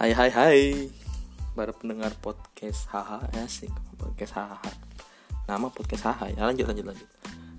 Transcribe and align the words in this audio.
Hai 0.00 0.16
hai 0.16 0.32
hai. 0.32 0.60
Para 1.52 1.76
pendengar 1.76 2.16
podcast 2.24 2.88
haha. 2.88 3.20
Asik. 3.36 3.68
Podcast 4.00 4.32
haha. 4.32 4.72
Nama 5.44 5.68
podcast 5.68 6.08
haha 6.08 6.32
ya. 6.32 6.48
Lanjut 6.48 6.72
lanjut 6.72 6.88
lanjut. 6.88 7.08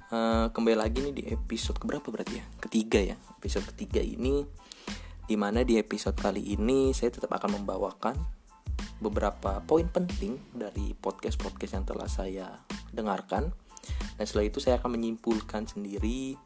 Uh, 0.09 0.49
Kembali 0.49 0.73
lagi 0.73 1.05
nih 1.05 1.13
di 1.13 1.23
episode 1.29 1.77
keberapa 1.77 2.09
berarti 2.09 2.41
ya? 2.41 2.45
Ketiga 2.57 2.97
ya. 2.97 3.13
Episode 3.37 3.69
ketiga 3.69 4.01
ini 4.01 4.41
Di 5.29 5.37
mana 5.37 5.61
di 5.61 5.77
episode 5.77 6.17
kali 6.17 6.57
ini 6.57 6.89
Saya 6.97 7.13
tetap 7.13 7.29
akan 7.29 7.61
membawakan 7.61 8.17
Beberapa 8.97 9.61
poin 9.61 9.85
penting 9.85 10.41
Dari 10.49 10.97
podcast-podcast 10.97 11.77
yang 11.77 11.85
telah 11.85 12.09
saya 12.09 12.49
dengarkan. 12.89 13.53
Dan 14.17 14.25
setelah 14.25 14.49
itu 14.49 14.57
saya 14.57 14.81
akan 14.81 14.97
menyimpulkan 14.97 15.69
sendiri 15.69 16.41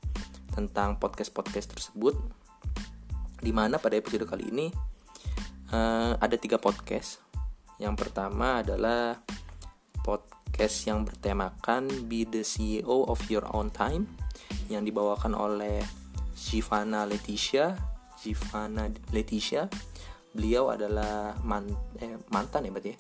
Tentang 0.52 1.00
podcast-podcast 1.00 1.72
tersebut 1.72 2.20
Di 3.40 3.56
mana 3.56 3.80
pada 3.80 3.96
episode 3.96 4.28
kali 4.28 4.52
ini 4.52 4.95
uh, 5.72 6.14
ada 6.20 6.36
tiga 6.38 6.62
podcast. 6.62 7.24
Yang 7.82 8.08
pertama 8.08 8.62
adalah 8.62 9.20
podcast 10.06 10.78
yang 10.86 11.04
bertemakan 11.04 12.08
Be 12.08 12.24
the 12.24 12.46
CEO 12.46 13.10
of 13.10 13.20
Your 13.28 13.48
Own 13.52 13.74
Time 13.74 14.06
yang 14.70 14.86
dibawakan 14.86 15.34
oleh 15.34 15.82
Shivana 16.38 17.10
Leticia. 17.10 17.74
Shivana 18.20 18.92
Leticia. 19.12 19.68
Beliau 20.36 20.72
adalah 20.72 21.36
man, 21.42 21.72
eh, 22.00 22.20
mantan 22.30 22.68
ya 22.68 22.72
berarti 22.72 22.92
ya. 22.94 23.00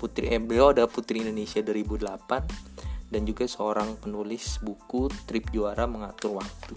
Putri 0.00 0.32
eh, 0.32 0.40
beliau 0.40 0.72
ada 0.72 0.88
Putri 0.88 1.24
Indonesia 1.24 1.60
2008 1.60 3.10
dan 3.10 3.22
juga 3.26 3.44
seorang 3.44 3.98
penulis 3.98 4.62
buku 4.62 5.10
Trip 5.26 5.50
Juara 5.50 5.84
Mengatur 5.84 6.40
Waktu. 6.40 6.76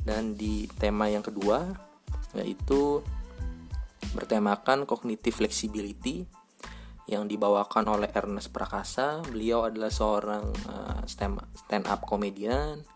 Dan 0.00 0.38
di 0.38 0.64
tema 0.80 1.10
yang 1.10 1.20
kedua 1.20 1.90
yaitu 2.32 3.02
bertemakan 4.12 4.88
cognitive 4.88 5.36
flexibility 5.36 6.24
yang 7.10 7.26
dibawakan 7.26 7.90
oleh 7.90 8.08
Ernest 8.14 8.54
Prakasa. 8.54 9.18
Beliau 9.26 9.66
adalah 9.66 9.90
seorang 9.90 10.46
uh, 10.70 11.02
stand 11.06 11.86
up 11.90 12.06
komedian, 12.06 12.86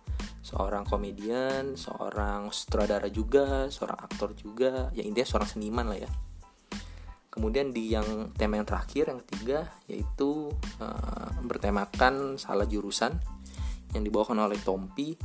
seorang 0.45 0.87
komedian, 0.87 1.75
seorang 1.75 2.53
sutradara 2.55 3.11
juga, 3.11 3.67
seorang 3.73 3.99
aktor 3.99 4.37
juga, 4.39 4.93
ya 4.95 5.03
intinya 5.03 5.27
seorang 5.27 5.51
seniman 5.51 5.87
lah 5.91 5.99
ya. 5.99 6.11
Kemudian 7.35 7.75
di 7.75 7.91
yang 7.91 8.31
tema 8.39 8.63
yang 8.63 8.69
terakhir 8.69 9.11
yang 9.11 9.19
ketiga 9.27 9.67
yaitu 9.91 10.55
uh, 10.79 11.35
bertemakan 11.43 12.39
salah 12.39 12.63
jurusan 12.63 13.19
yang 13.91 14.07
dibawakan 14.07 14.47
oleh 14.47 14.61
Tompi. 14.63 15.19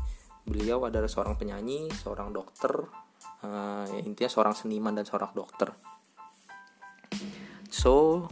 Beliau 0.50 0.82
adalah 0.90 1.06
seorang 1.06 1.38
penyanyi, 1.38 1.94
seorang 1.94 2.34
dokter, 2.34 2.90
uh, 3.44 3.86
ya, 3.88 4.02
intinya 4.04 4.30
seorang 4.32 4.56
seniman 4.56 4.96
dan 4.96 5.06
seorang 5.08 5.32
dokter. 5.36 5.72
So 7.70 8.26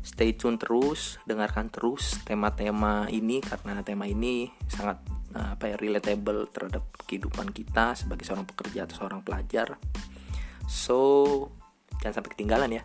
stay 0.00 0.34
tune 0.34 0.56
terus 0.56 1.20
dengarkan 1.28 1.68
terus 1.68 2.18
tema-tema 2.24 3.06
ini 3.12 3.44
karena 3.44 3.84
tema 3.84 4.08
ini 4.08 4.48
sangat 4.66 4.98
uh, 5.36 5.54
apa 5.54 5.74
ya 5.74 5.76
relatable 5.76 6.48
terhadap 6.50 6.84
kehidupan 7.04 7.52
kita 7.52 7.94
sebagai 7.94 8.24
seorang 8.24 8.48
pekerja 8.48 8.88
atau 8.88 9.04
seorang 9.04 9.20
pelajar. 9.22 9.76
So 10.68 10.98
jangan 12.00 12.22
sampai 12.22 12.32
ketinggalan 12.34 12.70
ya 12.78 12.82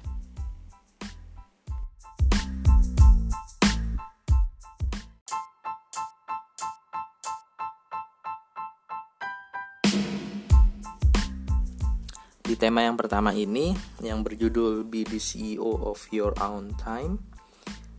Di 12.54 12.62
tema 12.62 12.86
yang 12.86 12.94
pertama 12.94 13.34
ini 13.34 13.74
yang 14.06 14.22
berjudul 14.22 14.86
Be 14.86 15.02
the 15.02 15.18
CEO 15.18 15.90
of 15.90 15.98
Your 16.14 16.38
Own 16.38 16.78
Time 16.78 17.18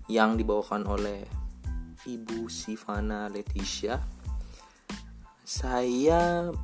yang 0.07 0.39
dibawakan 0.39 0.87
oleh 0.87 1.27
Ibu 2.07 2.47
Sivana 2.47 3.27
Leticia. 3.27 3.99
Saya 5.43 6.55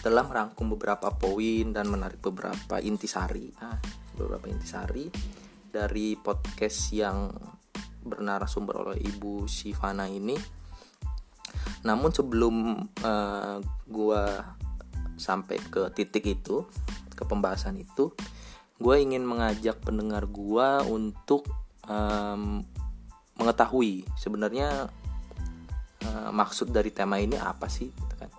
telah 0.00 0.24
merangkum 0.24 0.72
beberapa 0.72 1.12
poin 1.12 1.68
dan 1.68 1.92
menarik 1.92 2.16
beberapa 2.24 2.80
intisari, 2.80 3.52
ah, 3.60 3.76
beberapa 4.16 4.48
intisari 4.48 5.12
dari 5.68 6.16
podcast 6.16 6.96
yang 6.96 7.28
bernarasumber 8.08 8.72
oleh 8.72 9.04
Ibu 9.04 9.44
Sivana 9.44 10.08
ini. 10.08 10.40
Namun 11.84 12.08
sebelum 12.08 12.88
uh, 13.04 13.60
gua 13.84 14.56
sampai 15.16 15.58
ke 15.58 15.88
titik 15.92 16.24
itu 16.28 16.64
ke 17.16 17.24
pembahasan 17.24 17.80
itu 17.80 18.12
gue 18.76 18.96
ingin 19.00 19.24
mengajak 19.24 19.80
pendengar 19.80 20.28
gue 20.28 20.68
untuk 20.92 21.48
um, 21.88 22.60
mengetahui 23.40 24.04
sebenarnya 24.20 24.92
uh, 26.04 26.30
maksud 26.32 26.68
dari 26.68 26.92
tema 26.92 27.16
ini 27.16 27.40
apa 27.40 27.68
sih 27.72 27.88
gitu 27.88 28.14
kan. 28.20 28.30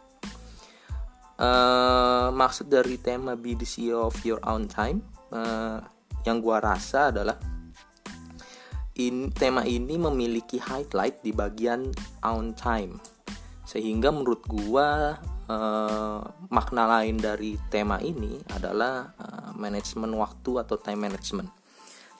Uh, 1.37 2.27
maksud 2.33 2.65
dari 2.65 2.97
tema 2.97 3.37
be 3.37 3.53
the 3.53 3.65
CEO 3.65 4.09
of 4.09 4.17
your 4.25 4.41
own 4.45 4.65
time 4.65 5.05
uh, 5.29 5.81
yang 6.25 6.41
gue 6.41 6.57
rasa 6.57 7.13
adalah 7.13 7.37
in, 8.97 9.29
tema 9.31 9.61
ini 9.63 9.95
memiliki 9.95 10.57
highlight 10.57 11.21
di 11.21 11.31
bagian 11.31 11.93
on 12.25 12.57
time. 12.57 12.97
Sehingga 13.63 14.09
menurut 14.09 14.41
gua 14.49 15.15
uh, 15.47 16.21
makna 16.51 16.83
lain 16.87 17.17
dari 17.17 17.59
tema 17.71 17.97
ini 18.03 18.39
adalah 18.53 19.11
uh, 19.17 19.51
manajemen 19.55 20.11
waktu 20.15 20.61
atau 20.61 20.75
time 20.79 21.07
management. 21.07 21.49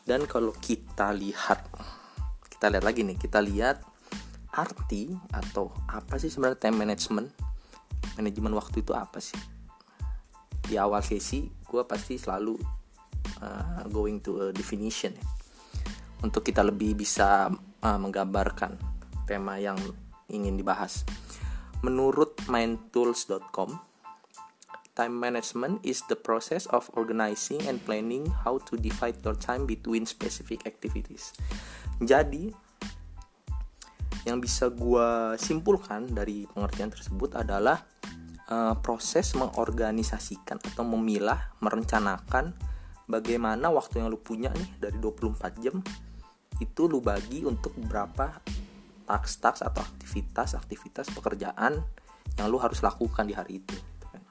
Dan 0.07 0.23
kalau 0.23 0.55
kita 0.55 1.11
lihat, 1.11 1.67
kita 2.47 2.71
lihat 2.71 2.83
lagi 2.87 3.03
nih, 3.03 3.19
kita 3.19 3.43
lihat 3.43 3.83
arti 4.55 5.11
atau 5.35 5.69
apa 5.91 6.15
sih 6.17 6.31
sebenarnya 6.31 6.71
time 6.71 6.77
management? 6.87 7.27
Manajemen 8.15 8.55
waktu 8.55 8.81
itu 8.81 8.95
apa 8.95 9.19
sih? 9.19 9.37
Di 10.63 10.79
awal 10.79 11.03
sesi, 11.03 11.47
gue 11.47 11.83
pasti 11.83 12.15
selalu 12.15 12.55
uh, 13.43 13.83
going 13.91 14.23
to 14.23 14.47
a 14.47 14.55
definition 14.55 15.11
ya, 15.15 15.25
untuk 16.23 16.43
kita 16.43 16.63
lebih 16.63 16.95
bisa 16.95 17.51
uh, 17.83 17.99
menggambarkan 17.99 18.79
tema 19.27 19.59
yang 19.59 19.77
ingin 20.31 20.55
dibahas. 20.55 21.03
Menurut 21.85 22.33
mindtools.com, 22.49 23.77
time 24.97 25.15
management 25.15 25.85
is 25.85 26.01
the 26.09 26.17
process 26.17 26.65
of 26.73 26.89
organizing 26.97 27.61
and 27.69 27.77
planning 27.85 28.25
how 28.45 28.57
to 28.65 28.73
divide 28.77 29.21
your 29.21 29.37
time 29.37 29.69
between 29.69 30.09
specific 30.09 30.65
activities. 30.65 31.37
Jadi, 32.01 32.49
yang 34.25 34.41
bisa 34.41 34.73
gue 34.73 35.37
simpulkan 35.37 36.09
dari 36.09 36.49
pengertian 36.49 36.89
tersebut 36.91 37.37
adalah 37.37 37.85
uh, 38.49 38.75
proses 38.81 39.37
mengorganisasikan 39.37 40.59
atau 40.59 40.83
memilah, 40.83 41.55
merencanakan 41.61 42.51
bagaimana 43.07 43.71
waktu 43.71 44.03
yang 44.03 44.11
lu 44.11 44.19
punya 44.19 44.51
nih 44.51 44.89
dari 44.89 44.97
24 44.99 45.63
jam 45.63 45.79
itu 46.59 46.89
lu 46.89 46.99
bagi 46.99 47.45
untuk 47.45 47.71
beberapa 47.77 48.41
task-task 49.07 49.63
atau 49.63 49.81
aktivitas-aktivitas 49.81 51.15
pekerjaan 51.15 51.79
yang 52.35 52.45
lu 52.51 52.59
harus 52.59 52.83
lakukan 52.83 53.23
di 53.23 53.33
hari 53.33 53.63
itu. 53.63 53.73
Gitu 53.73 54.05
kan. 54.11 54.21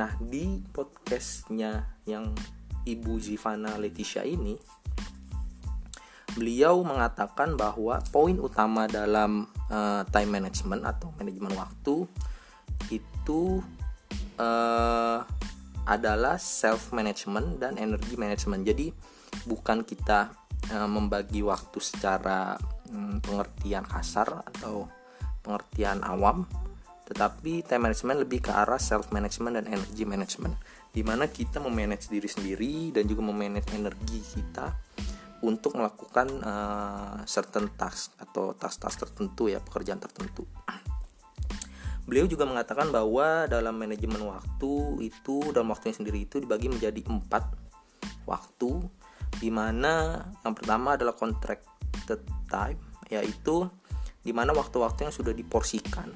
Nah 0.00 0.10
di 0.18 0.64
podcastnya 0.72 2.00
yang 2.08 2.32
Ibu 2.84 3.16
Zivana 3.20 3.76
Leticia 3.76 4.24
ini, 4.24 4.56
beliau 6.34 6.82
mengatakan 6.82 7.54
bahwa 7.54 8.02
poin 8.10 8.36
utama 8.36 8.90
dalam 8.90 9.46
uh, 9.70 10.02
time 10.10 10.40
management 10.40 10.82
atau 10.82 11.14
manajemen 11.16 11.54
waktu 11.54 12.04
itu 12.90 13.62
uh, 14.36 15.22
adalah 15.84 16.40
self 16.40 16.90
management 16.90 17.60
dan 17.60 17.76
energy 17.76 18.16
management. 18.16 18.64
Jadi 18.66 18.90
bukan 19.46 19.84
kita 19.84 20.32
uh, 20.74 20.88
membagi 20.88 21.44
waktu 21.44 21.78
secara 21.80 22.58
hmm, 22.94 23.26
pengertian 23.26 23.82
kasar 23.82 24.46
atau 24.54 24.86
pengertian 25.42 26.06
awam 26.06 26.46
tetapi 27.04 27.60
time 27.66 27.90
management 27.90 28.24
lebih 28.24 28.48
ke 28.48 28.50
arah 28.54 28.80
self 28.80 29.12
management 29.12 29.60
dan 29.60 29.66
energy 29.68 30.08
management 30.08 30.56
di 30.94 31.02
mana 31.04 31.28
kita 31.28 31.60
memanage 31.60 32.08
diri 32.08 32.30
sendiri 32.30 32.94
dan 32.94 33.04
juga 33.04 33.20
memanage 33.26 33.74
energi 33.76 34.22
kita 34.22 34.72
untuk 35.44 35.76
melakukan 35.76 36.40
uh, 36.40 37.20
certain 37.28 37.68
task 37.76 38.16
atau 38.16 38.56
task-task 38.56 38.96
tertentu 38.96 39.52
ya 39.52 39.60
pekerjaan 39.60 40.00
tertentu. 40.00 40.48
Beliau 42.08 42.24
juga 42.24 42.48
mengatakan 42.48 42.88
bahwa 42.88 43.44
dalam 43.48 43.76
manajemen 43.76 44.24
waktu 44.24 45.04
itu 45.04 45.52
dalam 45.52 45.72
waktunya 45.72 45.96
sendiri 45.96 46.24
itu 46.24 46.40
dibagi 46.40 46.72
menjadi 46.72 47.00
empat 47.04 47.44
waktu 48.24 48.80
di 49.40 49.48
mana 49.52 50.24
yang 50.44 50.54
pertama 50.56 50.96
adalah 50.96 51.16
contracted 51.94 52.26
time 52.50 52.78
yaitu 53.06 53.70
di 54.26 54.34
mana 54.34 54.50
waktu-waktu 54.50 55.06
yang 55.06 55.14
sudah 55.14 55.30
diporsikan 55.30 56.10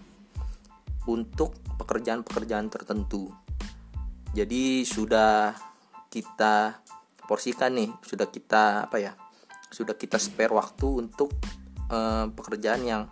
untuk 1.07 1.55
pekerjaan-pekerjaan 1.79 2.67
tertentu. 2.69 3.31
Jadi 4.35 4.83
sudah 4.83 5.55
kita 6.11 6.83
porsikan 7.29 7.77
nih 7.77 7.93
sudah 8.01 8.27
kita 8.29 8.89
apa 8.89 8.97
ya 8.97 9.13
sudah 9.69 9.93
kita 9.93 10.17
spare 10.17 10.53
waktu 10.57 10.89
untuk 11.05 11.29
uh, 11.93 12.25
pekerjaan 12.33 12.81
yang 12.89 13.03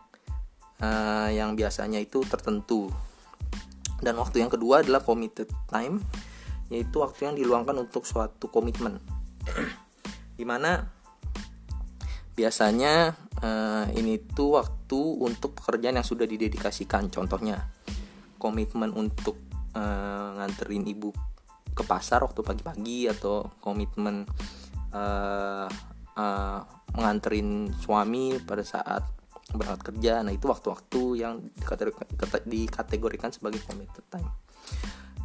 uh, 0.80 1.28
yang 1.28 1.52
biasanya 1.52 2.00
itu 2.00 2.24
tertentu 2.24 2.88
dan 4.00 4.16
waktu 4.16 4.40
yang 4.40 4.48
kedua 4.48 4.80
adalah 4.80 5.04
committed 5.04 5.52
time 5.68 6.00
yaitu 6.72 7.04
waktu 7.04 7.28
yang 7.28 7.36
diluangkan 7.36 7.76
untuk 7.76 8.08
suatu 8.08 8.48
komitmen 8.48 8.96
di 10.40 10.44
mana 10.48 10.95
biasanya 12.36 13.16
uh, 13.40 13.88
ini 13.96 14.20
tuh 14.20 14.60
waktu 14.60 15.00
untuk 15.24 15.56
pekerjaan 15.56 15.96
yang 15.96 16.06
sudah 16.06 16.28
didedikasikan. 16.28 17.08
Contohnya 17.08 17.64
komitmen 18.36 18.92
untuk 18.92 19.40
uh, 19.72 20.36
nganterin 20.36 20.84
ibu 20.84 21.10
ke 21.72 21.82
pasar 21.84 22.24
waktu 22.24 22.40
pagi-pagi 22.44 23.08
atau 23.08 23.48
komitmen 23.60 24.28
uh, 24.92 25.68
uh, 26.16 26.60
menganterin 26.96 27.72
suami 27.76 28.36
pada 28.44 28.64
saat 28.64 29.04
berangkat 29.52 29.92
kerja. 29.92 30.20
Nah 30.20 30.32
itu 30.32 30.48
waktu-waktu 30.48 31.02
yang 31.20 31.40
dikategorikan 32.44 33.32
sebagai 33.32 33.64
committed 33.64 34.04
time. 34.12 34.28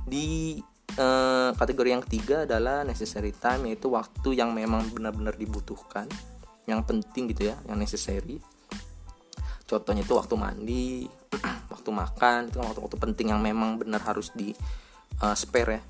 Di 0.08 0.60
uh, 1.00 1.52
kategori 1.56 1.90
yang 1.92 2.04
ketiga 2.04 2.44
adalah 2.44 2.84
necessary 2.84 3.32
time 3.36 3.72
yaitu 3.72 3.88
waktu 3.92 4.36
yang 4.36 4.52
memang 4.52 4.92
benar-benar 4.92 5.36
dibutuhkan 5.40 6.08
yang 6.70 6.82
penting 6.86 7.32
gitu 7.34 7.50
ya 7.50 7.56
yang 7.66 7.78
necessary. 7.78 8.38
Contohnya 9.66 10.04
itu 10.04 10.14
waktu 10.14 10.36
mandi 10.36 11.08
waktu 11.74 11.90
makan 11.90 12.52
itu 12.52 12.60
waktu-waktu 12.60 12.98
penting 13.00 13.32
yang 13.32 13.40
memang 13.40 13.80
benar 13.80 14.04
harus 14.04 14.30
di 14.36 14.52
uh, 15.24 15.36
spare 15.36 15.72
ya. 15.80 15.82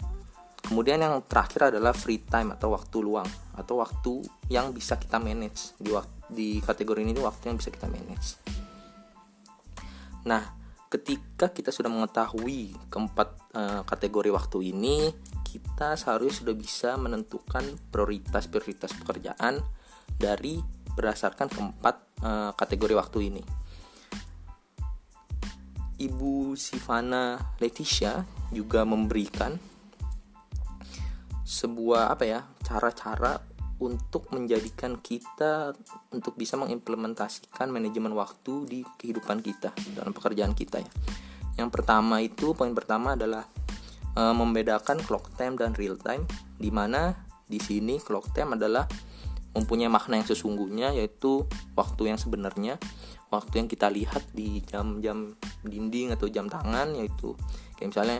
Kemudian 0.62 1.02
yang 1.02 1.20
terakhir 1.26 1.74
adalah 1.74 1.92
free 1.92 2.22
time 2.22 2.54
atau 2.56 2.72
waktu 2.72 2.98
luang 3.02 3.28
atau 3.58 3.82
waktu 3.82 4.24
yang 4.48 4.72
bisa 4.72 4.96
kita 4.96 5.18
manage. 5.20 5.76
Di 5.82 5.92
di 6.32 6.64
kategori 6.64 7.02
ini 7.04 7.18
waktu 7.20 7.52
yang 7.52 7.58
bisa 7.60 7.74
kita 7.74 7.92
manage. 7.92 8.40
Nah 10.24 10.62
ketika 10.92 11.48
kita 11.48 11.72
sudah 11.72 11.88
mengetahui 11.88 12.76
keempat 12.92 13.28
uh, 13.56 13.82
kategori 13.88 14.30
waktu 14.32 14.76
ini 14.76 15.16
kita 15.48 15.96
seharusnya 16.00 16.48
sudah 16.48 16.56
bisa 16.56 16.90
menentukan 16.96 17.64
prioritas-prioritas 17.92 18.96
pekerjaan 19.00 19.64
dari 20.18 20.60
berdasarkan 20.96 21.48
keempat 21.48 21.96
uh, 22.24 22.52
kategori 22.56 22.96
waktu 22.98 23.20
ini. 23.32 23.44
Ibu 26.02 26.58
Sivana 26.58 27.38
Leticia 27.62 28.26
juga 28.50 28.82
memberikan 28.82 29.54
sebuah 31.46 32.10
apa 32.10 32.24
ya 32.26 32.42
cara-cara 32.64 33.38
untuk 33.82 34.30
menjadikan 34.30 35.02
kita 35.02 35.74
untuk 36.14 36.38
bisa 36.38 36.54
mengimplementasikan 36.56 37.70
manajemen 37.74 38.14
waktu 38.14 38.54
di 38.70 38.80
kehidupan 38.86 39.42
kita 39.42 39.74
dalam 39.98 40.14
pekerjaan 40.14 40.54
kita 40.54 40.82
ya. 40.82 40.92
Yang 41.58 41.70
pertama 41.74 42.22
itu 42.22 42.54
poin 42.54 42.72
pertama 42.78 43.18
adalah 43.18 43.44
e, 44.14 44.22
membedakan 44.22 45.02
clock 45.02 45.34
time 45.34 45.58
dan 45.58 45.74
real 45.74 45.98
time 45.98 46.24
di 46.62 46.70
mana 46.70 47.14
di 47.50 47.58
sini 47.58 47.98
clock 47.98 48.32
time 48.32 48.54
adalah 48.56 48.86
mempunyai 49.52 49.92
makna 49.92 50.20
yang 50.20 50.28
sesungguhnya 50.28 50.96
yaitu 50.96 51.44
waktu 51.76 52.14
yang 52.14 52.20
sebenarnya 52.20 52.80
waktu 53.32 53.64
yang 53.64 53.68
kita 53.68 53.88
lihat 53.92 54.24
di 54.32 54.64
jam-jam 54.64 55.36
dinding 55.64 56.16
atau 56.16 56.28
jam 56.28 56.48
tangan 56.48 56.96
yaitu 56.96 57.36
kayak 57.80 57.96
misalnya 57.96 58.20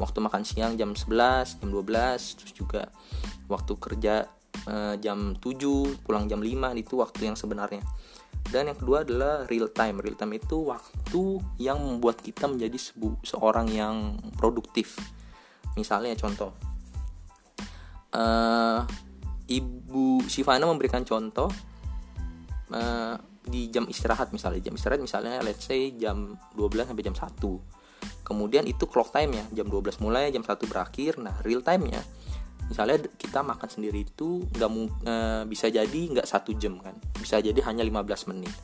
waktu 0.00 0.18
makan 0.24 0.42
siang 0.44 0.80
jam 0.80 0.96
11 0.96 1.60
jam 1.60 1.68
12 1.68 2.38
terus 2.40 2.52
juga 2.56 2.88
waktu 3.52 3.72
kerja 3.76 4.24
eh, 4.68 4.94
jam 5.00 5.36
7 5.36 6.04
pulang 6.04 6.24
jam 6.28 6.40
5 6.40 6.80
itu 6.80 6.94
waktu 6.96 7.20
yang 7.32 7.36
sebenarnya. 7.36 7.84
Dan 8.40 8.72
yang 8.72 8.78
kedua 8.80 9.04
adalah 9.04 9.44
real 9.46 9.68
time. 9.68 10.00
Real 10.00 10.16
time 10.16 10.40
itu 10.40 10.64
waktu 10.64 11.22
yang 11.60 11.76
membuat 11.76 12.24
kita 12.24 12.48
menjadi 12.48 12.78
sebu 12.80 13.20
seorang 13.20 13.68
yang 13.68 14.16
produktif. 14.40 14.96
Misalnya 15.76 16.16
contoh 16.16 16.50
uh, 18.16 18.82
Ibu 19.50 20.30
Sivana 20.30 20.62
memberikan 20.64 21.02
contoh 21.02 21.50
uh, 22.70 23.16
di 23.42 23.66
jam 23.74 23.90
istirahat 23.90 24.30
misalnya. 24.30 24.70
Jam 24.70 24.74
istirahat 24.78 25.02
misalnya 25.02 25.42
let's 25.42 25.66
say 25.66 25.90
jam 25.98 26.38
12 26.54 26.86
sampai 26.86 27.04
jam 27.04 27.16
1 27.18 27.80
kemudian 28.30 28.62
itu 28.62 28.86
clock 28.86 29.10
time 29.10 29.42
ya 29.42 29.44
jam 29.60 29.66
12 29.66 29.98
mulai 30.06 30.30
jam 30.30 30.46
1 30.46 30.54
berakhir. 30.70 31.18
Nah 31.18 31.34
real 31.42 31.66
time 31.66 31.90
nya 31.90 32.02
misalnya 32.70 33.02
kita 33.18 33.42
makan 33.42 33.66
sendiri 33.66 34.06
itu 34.06 34.46
nggak 34.54 34.70
e, 35.02 35.14
bisa 35.50 35.66
jadi 35.66 36.00
nggak 36.14 36.26
satu 36.30 36.54
jam 36.54 36.78
kan. 36.78 36.94
Bisa 37.18 37.42
jadi 37.42 37.58
hanya 37.66 37.82
15 37.82 38.30
menit. 38.30 38.54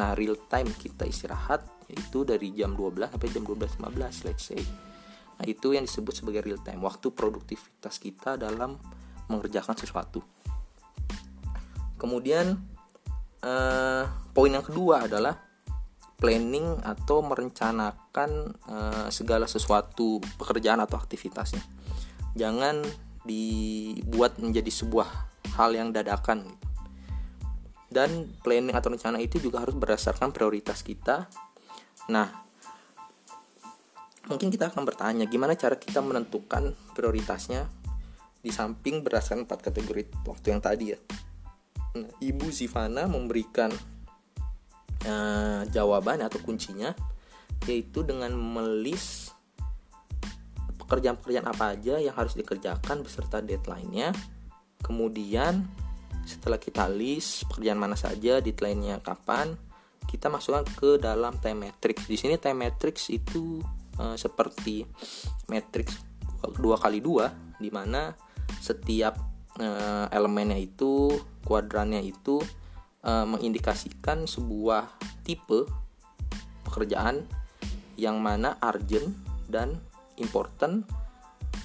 Nah 0.00 0.16
real 0.16 0.40
time 0.48 0.72
kita 0.72 1.04
istirahat 1.04 1.60
yaitu 1.92 2.24
dari 2.24 2.56
jam 2.56 2.72
12 2.72 3.12
sampai 3.12 3.28
jam 3.28 3.44
12.15 3.44 4.24
let's 4.24 4.48
say. 4.48 4.62
Nah 5.36 5.44
itu 5.44 5.76
yang 5.76 5.84
disebut 5.84 6.24
sebagai 6.24 6.40
real 6.40 6.60
time. 6.64 6.80
Waktu 6.80 7.12
produktivitas 7.12 8.00
kita 8.00 8.40
dalam 8.40 8.80
mengerjakan 9.30 9.78
sesuatu. 9.78 10.20
Kemudian 11.94 12.58
uh, 13.44 14.04
poin 14.34 14.50
yang 14.50 14.64
kedua 14.64 15.06
adalah 15.06 15.36
planning 16.20 16.84
atau 16.84 17.24
merencanakan 17.24 18.30
uh, 18.68 19.08
segala 19.08 19.48
sesuatu 19.48 20.20
pekerjaan 20.36 20.82
atau 20.84 21.00
aktivitasnya. 21.00 21.64
Jangan 22.36 22.84
dibuat 23.24 24.36
menjadi 24.36 24.68
sebuah 24.68 25.08
hal 25.56 25.72
yang 25.72 25.94
dadakan. 25.94 26.44
Dan 27.90 28.30
planning 28.44 28.76
atau 28.76 28.92
rencana 28.92 29.18
itu 29.18 29.42
juga 29.42 29.64
harus 29.66 29.74
berdasarkan 29.74 30.30
prioritas 30.30 30.84
kita. 30.86 31.26
Nah, 32.06 32.28
mungkin 34.30 34.46
kita 34.52 34.70
akan 34.70 34.86
bertanya 34.86 35.26
gimana 35.26 35.58
cara 35.58 35.74
kita 35.74 35.98
menentukan 35.98 36.70
prioritasnya 36.94 37.66
di 38.40 38.48
samping 38.48 39.04
berdasarkan 39.04 39.44
empat 39.44 39.60
kategori 39.70 40.08
waktu 40.24 40.46
yang 40.56 40.60
tadi 40.64 40.84
ya. 40.96 40.98
Nah, 42.00 42.10
Ibu 42.22 42.48
Zivana 42.48 43.04
memberikan 43.10 43.68
uh, 45.04 45.62
jawaban 45.68 46.24
atau 46.24 46.40
kuncinya 46.40 46.94
yaitu 47.68 48.00
dengan 48.00 48.32
melis 48.32 49.36
pekerjaan-pekerjaan 50.80 51.46
apa 51.46 51.76
aja 51.76 52.00
yang 52.00 52.16
harus 52.16 52.34
dikerjakan 52.34 53.04
beserta 53.04 53.44
deadline-nya. 53.44 54.10
Kemudian 54.80 55.68
setelah 56.24 56.56
kita 56.56 56.88
list 56.88 57.46
pekerjaan 57.52 57.76
mana 57.76 57.94
saja, 57.94 58.40
deadline-nya 58.40 59.04
kapan, 59.04 59.54
kita 60.08 60.32
masukkan 60.32 60.64
ke 60.66 60.96
dalam 60.96 61.36
time 61.38 61.68
matrix. 61.68 62.08
Di 62.08 62.16
sini 62.16 62.40
time 62.40 62.66
matrix 62.66 63.12
itu 63.12 63.60
uh, 64.00 64.16
seperti 64.16 64.88
matrix 65.46 66.00
dua 66.56 66.80
kali 66.80 67.04
dua, 67.04 67.30
di 67.60 67.68
mana 67.68 68.10
setiap 68.58 69.14
uh, 69.62 70.10
elemennya 70.10 70.58
itu 70.58 71.14
kuadrannya 71.46 72.02
itu 72.02 72.42
uh, 73.06 73.26
mengindikasikan 73.26 74.26
sebuah 74.26 74.90
tipe 75.22 75.68
pekerjaan 76.66 77.24
yang 77.94 78.18
mana 78.18 78.56
urgent 78.64 79.12
dan 79.46 79.78
important 80.18 80.88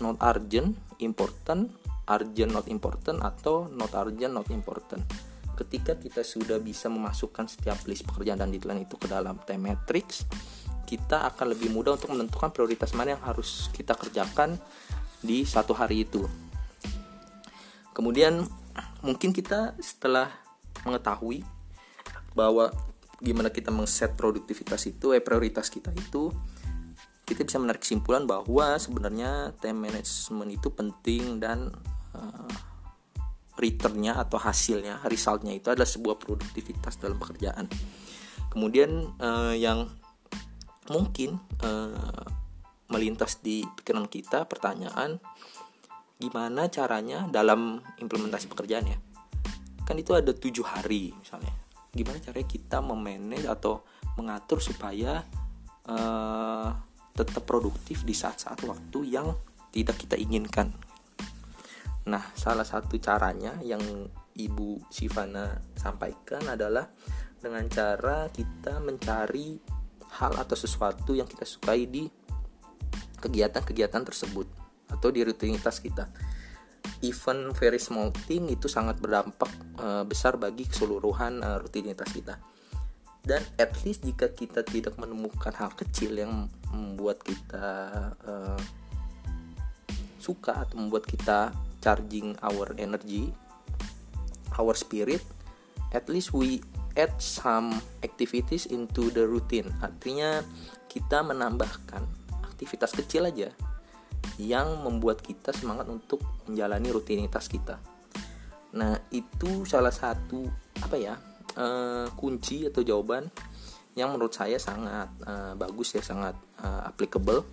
not 0.04 0.20
urgent 0.22 0.76
important 1.02 1.72
urgent 2.06 2.52
not 2.54 2.68
important 2.70 3.24
atau 3.26 3.66
not 3.74 3.92
urgent 3.98 4.34
not 4.36 4.48
important. 4.54 5.02
Ketika 5.56 5.96
kita 5.96 6.20
sudah 6.20 6.60
bisa 6.60 6.92
memasukkan 6.92 7.48
setiap 7.48 7.80
list 7.88 8.04
pekerjaan 8.04 8.44
dan 8.44 8.52
deadline 8.52 8.84
itu 8.84 9.00
ke 9.00 9.08
dalam 9.08 9.40
time 9.48 9.72
matrix 9.72 10.28
kita 10.86 11.26
akan 11.34 11.58
lebih 11.58 11.74
mudah 11.74 11.98
untuk 11.98 12.14
menentukan 12.14 12.54
prioritas 12.54 12.94
mana 12.94 13.18
yang 13.18 13.24
harus 13.26 13.74
kita 13.74 13.98
kerjakan 13.98 14.62
di 15.26 15.42
satu 15.42 15.74
hari 15.74 16.06
itu 16.06 16.22
kemudian 17.96 18.44
mungkin 19.00 19.32
kita 19.32 19.80
setelah 19.80 20.28
mengetahui 20.84 21.48
bahwa 22.36 22.70
gimana 23.24 23.48
kita 23.48 23.72
mengset 23.72 24.14
produktivitas 24.20 24.84
itu 24.92 25.16
eh 25.16 25.24
prioritas 25.24 25.72
kita 25.72 25.96
itu 25.96 26.36
kita 27.26 27.42
bisa 27.42 27.58
menarik 27.58 27.82
kesimpulan 27.82 28.28
bahwa 28.28 28.78
sebenarnya 28.78 29.56
time 29.58 29.90
management 29.90 30.52
itu 30.52 30.70
penting 30.70 31.42
dan 31.42 31.74
uh, 32.14 32.54
returnnya 33.58 34.20
atau 34.20 34.38
hasilnya 34.38 35.02
resultnya 35.10 35.56
itu 35.58 35.74
adalah 35.74 35.90
sebuah 35.90 36.22
produktivitas 36.22 37.02
dalam 37.02 37.18
pekerjaan. 37.18 37.66
Kemudian 38.54 39.16
uh, 39.18 39.58
yang 39.58 39.90
mungkin 40.94 41.42
uh, 41.66 42.30
melintas 42.94 43.42
di 43.42 43.66
pikiran 43.74 44.06
kita 44.06 44.46
pertanyaan 44.46 45.18
gimana 46.16 46.72
caranya 46.72 47.28
dalam 47.28 47.84
implementasi 48.00 48.48
pekerjaan 48.48 48.88
ya? 48.88 48.98
Kan 49.84 50.00
itu 50.00 50.16
ada 50.16 50.32
tujuh 50.32 50.64
hari 50.66 51.12
misalnya. 51.16 51.54
Gimana 51.92 52.20
caranya 52.20 52.48
kita 52.48 52.84
memanage 52.84 53.48
atau 53.48 53.84
mengatur 54.16 54.60
supaya 54.64 55.24
uh, 55.88 56.70
tetap 57.16 57.44
produktif 57.48 58.04
di 58.04 58.12
saat-saat 58.12 58.64
waktu 58.68 59.00
yang 59.08 59.36
tidak 59.72 59.96
kita 60.00 60.16
inginkan? 60.20 60.72
Nah, 62.06 62.22
salah 62.38 62.68
satu 62.68 63.00
caranya 63.02 63.58
yang 63.66 63.82
Ibu 64.36 64.92
Sivana 64.92 65.58
sampaikan 65.80 66.44
adalah 66.52 66.86
dengan 67.40 67.66
cara 67.72 68.28
kita 68.30 68.84
mencari 68.84 69.56
hal 70.20 70.34
atau 70.36 70.56
sesuatu 70.60 71.16
yang 71.16 71.28
kita 71.28 71.48
sukai 71.48 71.88
di 71.88 72.08
kegiatan-kegiatan 73.20 74.04
tersebut 74.06 74.65
atau 74.90 75.10
di 75.10 75.22
rutinitas 75.26 75.82
kita. 75.82 76.08
Even 77.02 77.50
very 77.54 77.82
small 77.82 78.14
thing 78.30 78.50
itu 78.50 78.70
sangat 78.70 79.02
berdampak 79.02 79.50
uh, 79.82 80.06
besar 80.06 80.38
bagi 80.38 80.70
keseluruhan 80.70 81.42
uh, 81.42 81.58
rutinitas 81.62 82.10
kita. 82.14 82.38
Dan 83.26 83.42
at 83.58 83.74
least 83.82 84.06
jika 84.06 84.30
kita 84.30 84.62
tidak 84.62 85.02
menemukan 85.02 85.50
hal 85.58 85.74
kecil 85.74 86.14
yang 86.14 86.46
membuat 86.70 87.26
kita 87.26 87.68
uh, 88.22 88.62
suka 90.22 90.62
atau 90.62 90.78
membuat 90.78 91.10
kita 91.10 91.50
charging 91.82 92.38
our 92.46 92.70
energy, 92.78 93.34
our 94.62 94.78
spirit, 94.78 95.26
at 95.90 96.06
least 96.06 96.38
we 96.38 96.62
add 96.94 97.14
some 97.18 97.82
activities 98.06 98.70
into 98.70 99.10
the 99.10 99.26
routine. 99.26 99.74
Artinya 99.82 100.46
kita 100.86 101.26
menambahkan 101.26 102.06
aktivitas 102.46 102.94
kecil 102.94 103.26
aja 103.28 103.50
yang 104.42 104.84
membuat 104.84 105.24
kita 105.24 105.56
semangat 105.56 105.88
untuk 105.90 106.22
menjalani 106.50 106.90
rutinitas 106.92 107.48
kita. 107.48 107.80
Nah, 108.76 109.00
itu 109.14 109.64
salah 109.64 109.94
satu 109.94 110.46
apa 110.84 110.98
ya? 111.00 111.16
Uh, 111.56 112.12
kunci 112.20 112.68
atau 112.68 112.84
jawaban 112.84 113.32
yang 113.96 114.12
menurut 114.12 114.36
saya 114.36 114.60
sangat 114.60 115.08
uh, 115.24 115.56
bagus 115.56 115.96
ya, 115.96 116.04
sangat 116.04 116.36
uh, 116.60 116.84
applicable. 116.84 117.48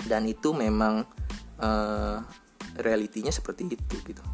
Dan 0.00 0.24
itu 0.24 0.56
memang 0.56 1.04
uh, 1.60 2.18
realitinya 2.80 3.28
seperti 3.28 3.68
itu 3.68 3.96
gitu. 4.00 4.24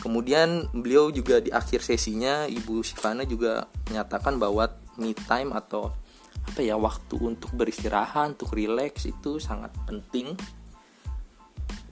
Kemudian 0.00 0.64
beliau 0.72 1.12
juga 1.12 1.44
di 1.44 1.52
akhir 1.52 1.84
sesinya 1.84 2.48
Ibu 2.48 2.80
Sivana 2.80 3.28
juga 3.28 3.68
menyatakan 3.92 4.40
bahwa 4.40 4.72
me 4.96 5.12
time 5.12 5.52
atau 5.52 5.92
apa 6.50 6.66
ya 6.66 6.74
waktu 6.74 7.14
untuk 7.22 7.54
beristirahat 7.54 8.34
untuk 8.34 8.58
relax 8.58 9.06
itu 9.06 9.38
sangat 9.38 9.70
penting. 9.86 10.34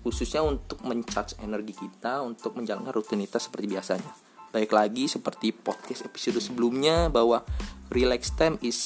Khususnya 0.03 0.43
untuk 0.43 0.83
mencharge 0.83 1.39
energi 1.39 1.79
kita 1.79 2.27
untuk 2.27 2.59
menjalankan 2.59 2.91
rutinitas 2.91 3.47
seperti 3.47 3.71
biasanya. 3.71 4.13
Baik 4.51 4.75
lagi 4.75 5.07
seperti 5.07 5.55
podcast 5.55 6.11
episode 6.11 6.43
sebelumnya 6.43 7.07
bahwa 7.07 7.47
relax 7.95 8.35
time 8.35 8.59
is 8.59 8.81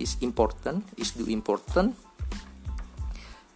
is 0.00 0.16
important 0.24 0.88
is 0.96 1.12
do 1.12 1.28
important. 1.28 1.92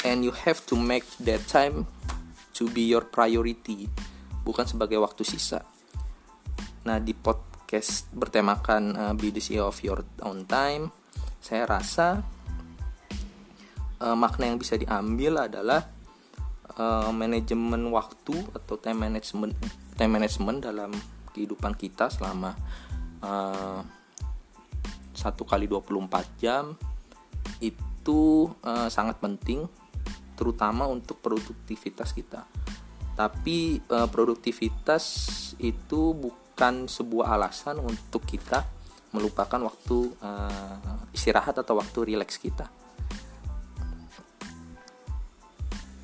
And 0.04 0.20
you 0.20 0.36
have 0.44 0.60
to 0.68 0.76
make 0.76 1.08
that 1.24 1.48
time 1.48 1.88
to 2.60 2.68
be 2.68 2.84
your 2.92 3.08
priority 3.08 3.88
bukan 4.44 4.68
sebagai 4.68 5.00
waktu 5.00 5.24
sisa. 5.24 5.64
Nah 6.84 6.98
di 6.98 7.14
pod 7.14 7.51
podcast 7.72 8.04
bertemakan 8.12 8.92
uh, 9.00 9.14
Be 9.16 9.32
the 9.32 9.40
CEO 9.40 9.64
of 9.64 9.80
Your 9.80 10.04
Own 10.28 10.44
Time, 10.44 10.92
saya 11.40 11.64
rasa 11.64 12.20
uh, 13.96 14.12
makna 14.12 14.52
yang 14.52 14.60
bisa 14.60 14.76
diambil 14.76 15.48
adalah 15.48 15.88
uh, 16.76 17.08
manajemen 17.16 17.80
waktu 17.88 18.44
atau 18.52 18.76
time 18.76 19.08
management 19.08 19.56
time 19.96 20.12
management 20.12 20.68
dalam 20.68 20.92
kehidupan 21.32 21.72
kita 21.80 22.12
selama 22.12 22.52
satu 25.16 25.48
kali 25.48 25.64
24 25.64 26.44
jam 26.44 26.76
itu 27.56 28.52
uh, 28.68 28.92
sangat 28.92 29.16
penting 29.16 29.64
terutama 30.36 30.84
untuk 30.92 31.24
produktivitas 31.24 32.12
kita. 32.12 32.44
Tapi 33.16 33.80
produktivitas 33.88 35.04
itu 35.56 36.12
bukan 36.12 36.41
bukan 36.62 36.86
sebuah 36.86 37.34
alasan 37.34 37.82
untuk 37.82 38.22
kita 38.22 38.62
melupakan 39.10 39.58
waktu 39.66 40.14
uh, 40.22 41.10
istirahat 41.10 41.58
atau 41.58 41.74
waktu 41.74 42.14
rileks 42.14 42.38
kita. 42.38 42.70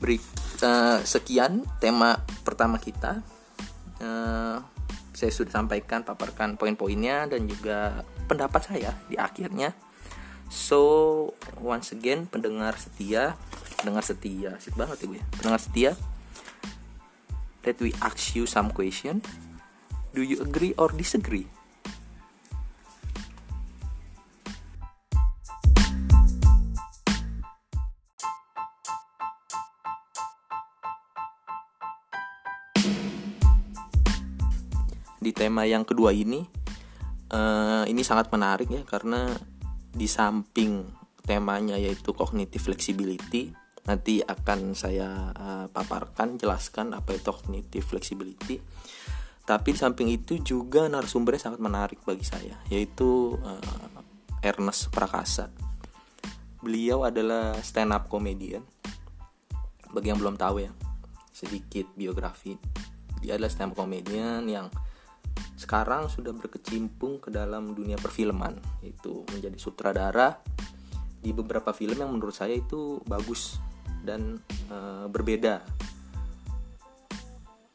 Beri, 0.03 0.19
uh, 0.67 0.99
sekian 1.07 1.63
tema 1.79 2.19
pertama 2.43 2.83
kita. 2.83 3.23
Uh, 4.03 4.59
saya 5.15 5.31
sudah 5.31 5.63
sampaikan, 5.63 6.03
paparkan 6.03 6.59
poin-poinnya 6.59 7.31
dan 7.31 7.47
juga 7.47 8.03
pendapat 8.27 8.75
saya 8.75 8.99
di 9.07 9.15
akhirnya. 9.15 9.79
So 10.51 11.31
once 11.63 11.95
again 11.95 12.27
pendengar 12.27 12.75
setia, 12.75 13.39
pendengar 13.79 14.03
setia, 14.03 14.59
asik 14.59 14.75
banget 14.75 15.07
ya. 15.07 15.23
Ya. 15.23 15.25
Pendengar 15.39 15.61
setia, 15.63 15.91
let 17.63 17.79
we 17.79 17.95
ask 18.03 18.35
you 18.35 18.43
some 18.43 18.75
question 18.75 19.23
Do 20.19 20.27
you 20.27 20.43
agree 20.43 20.75
or 20.75 20.91
disagree? 20.91 21.47
Di 21.47 21.55
tema 35.31 35.63
yang 35.71 35.87
kedua 35.87 36.11
ini, 36.11 36.43
uh, 37.31 37.87
ini 37.87 38.03
sangat 38.03 38.35
menarik 38.35 38.75
ya 38.75 38.83
karena 38.83 39.31
di 39.95 40.11
samping 40.11 40.83
temanya 41.23 41.79
yaitu 41.79 42.11
cognitive 42.11 42.67
flexibility, 42.67 43.55
nanti 43.87 44.19
akan 44.27 44.75
saya 44.75 45.31
uh, 45.31 45.71
paparkan 45.71 46.43
jelaskan 46.43 46.99
apa 46.99 47.15
itu 47.15 47.31
cognitive 47.31 47.87
flexibility 47.87 48.59
tapi 49.49 49.73
di 49.73 49.81
samping 49.81 50.13
itu 50.13 50.45
juga 50.45 50.93
narasumbernya 50.93 51.49
sangat 51.49 51.61
menarik 51.65 52.05
bagi 52.05 52.21
saya 52.21 52.53
yaitu 52.69 53.41
uh, 53.41 54.45
Ernest 54.45 54.93
Prakasa. 54.93 55.49
Beliau 56.61 57.09
adalah 57.09 57.57
stand 57.65 57.97
up 57.97 58.13
comedian. 58.13 58.61
Bagi 59.89 60.13
yang 60.13 60.21
belum 60.21 60.37
tahu 60.37 60.69
ya 60.69 60.73
sedikit 61.33 61.89
biografi. 61.97 62.61
Dia 63.25 63.41
adalah 63.41 63.49
stand 63.49 63.73
up 63.73 63.81
comedian 63.81 64.45
yang 64.45 64.69
sekarang 65.57 66.13
sudah 66.13 66.37
berkecimpung 66.37 67.17
ke 67.17 67.33
dalam 67.33 67.73
dunia 67.73 67.97
perfilman 67.97 68.61
itu 68.85 69.25
menjadi 69.33 69.57
sutradara 69.57 70.45
di 71.19 71.33
beberapa 71.33 71.73
film 71.73 71.99
yang 71.99 72.13
menurut 72.13 72.37
saya 72.37 72.53
itu 72.53 73.01
bagus 73.09 73.59
dan 74.05 74.39
uh, 74.71 75.11
berbeda 75.11 75.67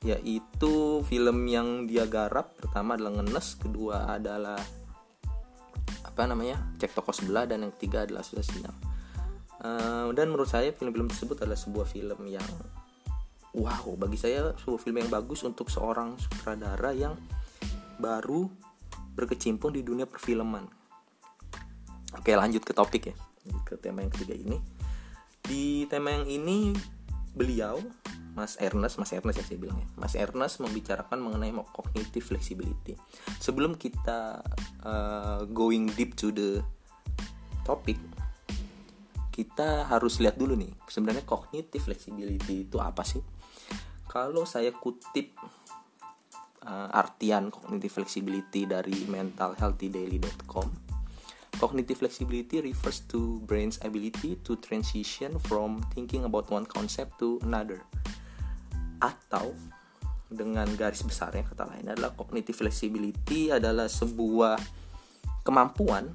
yaitu 0.04 1.02
film 1.08 1.48
yang 1.48 1.88
dia 1.88 2.04
garap. 2.06 2.54
Pertama 2.60 3.00
adalah 3.00 3.24
Ngenes 3.24 3.56
kedua 3.56 4.12
adalah 4.20 4.60
apa 6.04 6.30
namanya 6.30 6.62
cek 6.78 6.94
toko 6.94 7.10
sebelah 7.10 7.48
dan 7.50 7.66
yang 7.66 7.74
ketiga 7.80 8.04
adalah 8.04 8.22
sudah 8.22 8.44
sinyal. 8.44 8.76
Uh, 9.64 10.12
dan 10.12 10.28
menurut 10.28 10.52
saya 10.52 10.76
film-film 10.76 11.08
tersebut 11.08 11.40
adalah 11.40 11.56
sebuah 11.56 11.88
film 11.88 12.20
yang 12.28 12.46
wow. 13.56 13.96
Bagi 13.96 14.20
saya 14.20 14.52
sebuah 14.60 14.80
film 14.84 15.00
yang 15.00 15.10
bagus 15.10 15.48
untuk 15.48 15.72
seorang 15.72 16.20
sutradara 16.20 16.92
yang 16.92 17.16
baru 17.98 18.52
berkecimpung 19.16 19.72
di 19.72 19.82
dunia 19.82 20.04
perfilman. 20.04 20.68
Oke 22.20 22.36
lanjut 22.36 22.62
ke 22.62 22.76
topik 22.76 23.04
ya. 23.10 23.16
Ke 23.64 23.80
tema 23.80 24.04
yang 24.04 24.12
ketiga 24.12 24.36
ini. 24.36 24.60
Di 25.44 25.88
tema 25.88 26.12
yang 26.12 26.28
ini 26.28 26.76
beliau 27.34 27.80
Mas 28.34 28.58
Ernest, 28.58 28.98
Mas 28.98 29.14
Ernest 29.14 29.38
ya 29.42 29.46
saya 29.46 29.60
bilang 29.62 29.78
ya. 29.78 29.88
Mas 29.94 30.18
Ernest 30.18 30.58
membicarakan 30.58 31.22
mengenai 31.22 31.54
cognitive 31.70 32.26
flexibility. 32.26 32.98
Sebelum 33.38 33.78
kita 33.78 34.42
uh, 34.82 35.46
going 35.54 35.94
deep 35.94 36.18
to 36.18 36.34
the 36.34 36.66
topic, 37.62 38.02
kita 39.30 39.86
harus 39.86 40.18
lihat 40.18 40.38
dulu 40.38 40.58
nih, 40.58 40.74
sebenarnya 40.90 41.26
cognitive 41.30 41.86
flexibility 41.86 42.66
itu 42.66 42.78
apa 42.82 43.06
sih? 43.06 43.22
Kalau 44.10 44.46
saya 44.50 44.74
kutip 44.74 45.38
uh, 46.66 46.90
artian 46.90 47.54
cognitive 47.54 48.02
flexibility 48.02 48.66
dari 48.66 49.06
mentalhealthydaily.com, 49.10 50.94
Cognitive 51.62 52.02
flexibility 52.02 52.66
refers 52.66 53.06
to 53.14 53.38
brain's 53.46 53.78
ability 53.86 54.42
to 54.42 54.58
transition 54.58 55.38
from 55.38 55.86
thinking 55.94 56.26
about 56.26 56.50
one 56.50 56.66
concept 56.66 57.22
to 57.22 57.38
another 57.46 57.86
atau 59.04 59.52
dengan 60.32 60.66
garis 60.80 61.04
besarnya 61.04 61.46
kata 61.46 61.68
lain 61.70 61.94
adalah 61.94 62.16
cognitive 62.16 62.58
flexibility 62.58 63.54
adalah 63.54 63.86
sebuah 63.86 64.58
kemampuan 65.44 66.10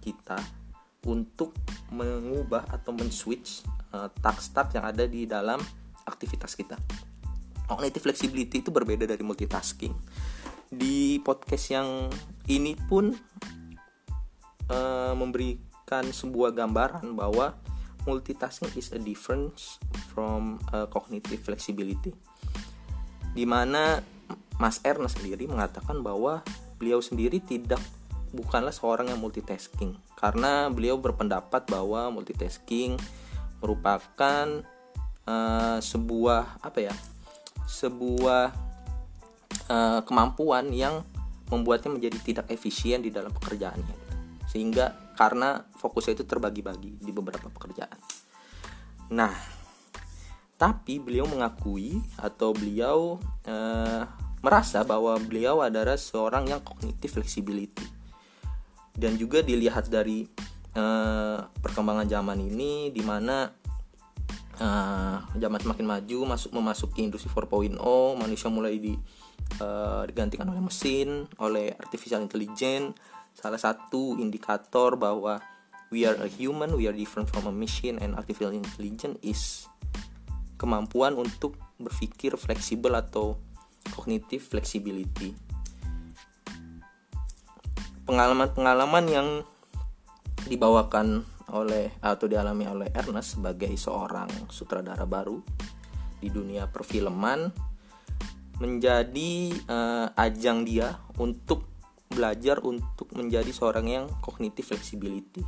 kita 0.00 0.38
untuk 1.02 1.52
mengubah 1.90 2.70
atau 2.70 2.94
men-switch 2.94 3.66
uh, 3.92 4.08
task-task 4.22 4.78
yang 4.78 4.86
ada 4.86 5.04
di 5.04 5.26
dalam 5.26 5.58
aktivitas 6.06 6.54
kita. 6.54 6.78
Cognitive 7.66 8.02
flexibility 8.02 8.62
itu 8.62 8.70
berbeda 8.70 9.04
dari 9.04 9.22
multitasking. 9.26 9.92
Di 10.72 11.20
podcast 11.20 11.66
yang 11.74 12.08
ini 12.48 12.78
pun 12.88 13.12
uh, 14.70 15.12
memberikan 15.18 16.06
sebuah 16.08 16.54
gambaran 16.54 17.12
bahwa 17.18 17.52
multitasking 18.04 18.72
is 18.74 18.90
a 18.90 19.00
difference 19.00 19.78
from 20.10 20.58
uh, 20.74 20.86
cognitive 20.90 21.40
flexibility. 21.42 22.12
Di 23.32 23.44
mana 23.48 24.02
Mas 24.60 24.78
Ernest 24.84 25.18
sendiri 25.18 25.48
mengatakan 25.48 26.04
bahwa 26.04 26.44
beliau 26.78 27.00
sendiri 27.00 27.40
tidak 27.42 27.80
bukanlah 28.32 28.72
seorang 28.72 29.12
yang 29.12 29.20
multitasking 29.20 29.92
karena 30.16 30.72
beliau 30.72 30.96
berpendapat 30.96 31.68
bahwa 31.68 32.08
multitasking 32.08 32.96
merupakan 33.60 34.64
uh, 35.28 35.78
sebuah 35.78 36.58
apa 36.64 36.78
ya 36.80 36.94
sebuah 37.68 38.50
uh, 39.68 40.00
kemampuan 40.08 40.72
yang 40.72 41.04
membuatnya 41.52 41.92
menjadi 41.92 42.18
tidak 42.24 42.46
efisien 42.48 43.04
di 43.04 43.12
dalam 43.12 43.30
pekerjaannya 43.30 43.96
sehingga 44.48 45.11
karena 45.14 45.64
fokusnya 45.76 46.18
itu 46.20 46.24
terbagi-bagi 46.24 47.00
di 47.00 47.12
beberapa 47.12 47.48
pekerjaan. 47.52 47.98
Nah, 49.12 49.34
tapi 50.62 51.02
beliau 51.02 51.26
mengakui 51.26 51.98
atau 52.14 52.54
beliau 52.54 53.18
eh, 53.42 54.06
merasa 54.38 54.86
bahwa 54.86 55.18
beliau 55.18 55.58
adalah 55.58 55.98
seorang 55.98 56.46
yang 56.46 56.62
kognitif 56.62 57.18
flexibility 57.18 57.82
dan 58.94 59.18
juga 59.18 59.42
dilihat 59.42 59.90
dari 59.90 60.22
eh, 60.78 61.38
perkembangan 61.42 62.06
zaman 62.06 62.38
ini 62.38 62.94
di 62.94 63.02
mana 63.02 63.50
eh, 64.56 65.16
zaman 65.34 65.60
semakin 65.60 65.86
maju 65.86 66.18
masuk 66.30 66.54
memasuki 66.54 67.10
industri 67.10 67.26
4.0 67.26 67.76
manusia 68.14 68.46
mulai 68.46 68.78
di 68.78 68.94
digantikan 70.08 70.48
oleh 70.48 70.64
mesin 70.64 71.28
oleh 71.36 71.76
artificial 71.76 72.24
intelligence 72.24 72.96
salah 73.32 73.60
satu 73.60 74.16
indikator 74.20 74.96
bahwa 74.96 75.40
we 75.92 76.08
are 76.08 76.16
a 76.24 76.28
human, 76.28 76.72
we 76.76 76.88
are 76.88 76.96
different 76.96 77.28
from 77.28 77.44
a 77.48 77.54
machine 77.54 78.00
and 78.00 78.16
artificial 78.16 78.52
intelligence 78.52 79.20
is 79.20 79.68
kemampuan 80.56 81.18
untuk 81.18 81.58
berpikir 81.76 82.38
fleksibel 82.38 82.94
atau 82.94 83.36
cognitive 83.92 84.40
flexibility. 84.40 85.34
Pengalaman-pengalaman 88.06 89.04
yang 89.10 89.28
dibawakan 90.46 91.26
oleh 91.52 91.92
atau 92.00 92.26
dialami 92.30 92.64
oleh 92.64 92.88
Ernest 92.96 93.36
sebagai 93.38 93.70
seorang 93.76 94.30
sutradara 94.48 95.04
baru 95.04 95.42
di 96.22 96.30
dunia 96.30 96.70
perfilman 96.70 97.50
menjadi 98.62 99.50
uh, 99.66 100.06
ajang 100.14 100.62
dia 100.62 100.94
untuk 101.18 101.71
belajar 102.12 102.60
untuk 102.62 103.10
menjadi 103.16 103.48
seorang 103.50 103.86
yang 103.88 104.04
kognitif 104.20 104.70
flexibility 104.70 105.42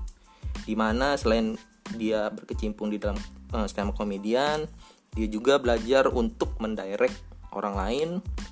di 0.65 0.75
mana 0.75 1.15
selain 1.21 1.61
dia 2.01 2.33
berkecimpung 2.33 2.89
di 2.89 2.97
dalam 2.97 3.21
uh, 3.53 3.69
stand 3.69 3.93
komedian 3.93 4.65
dia 5.15 5.29
juga 5.29 5.61
belajar 5.61 6.09
untuk 6.11 6.57
mendirect 6.59 7.15
orang 7.55 7.75
lain 7.79 8.09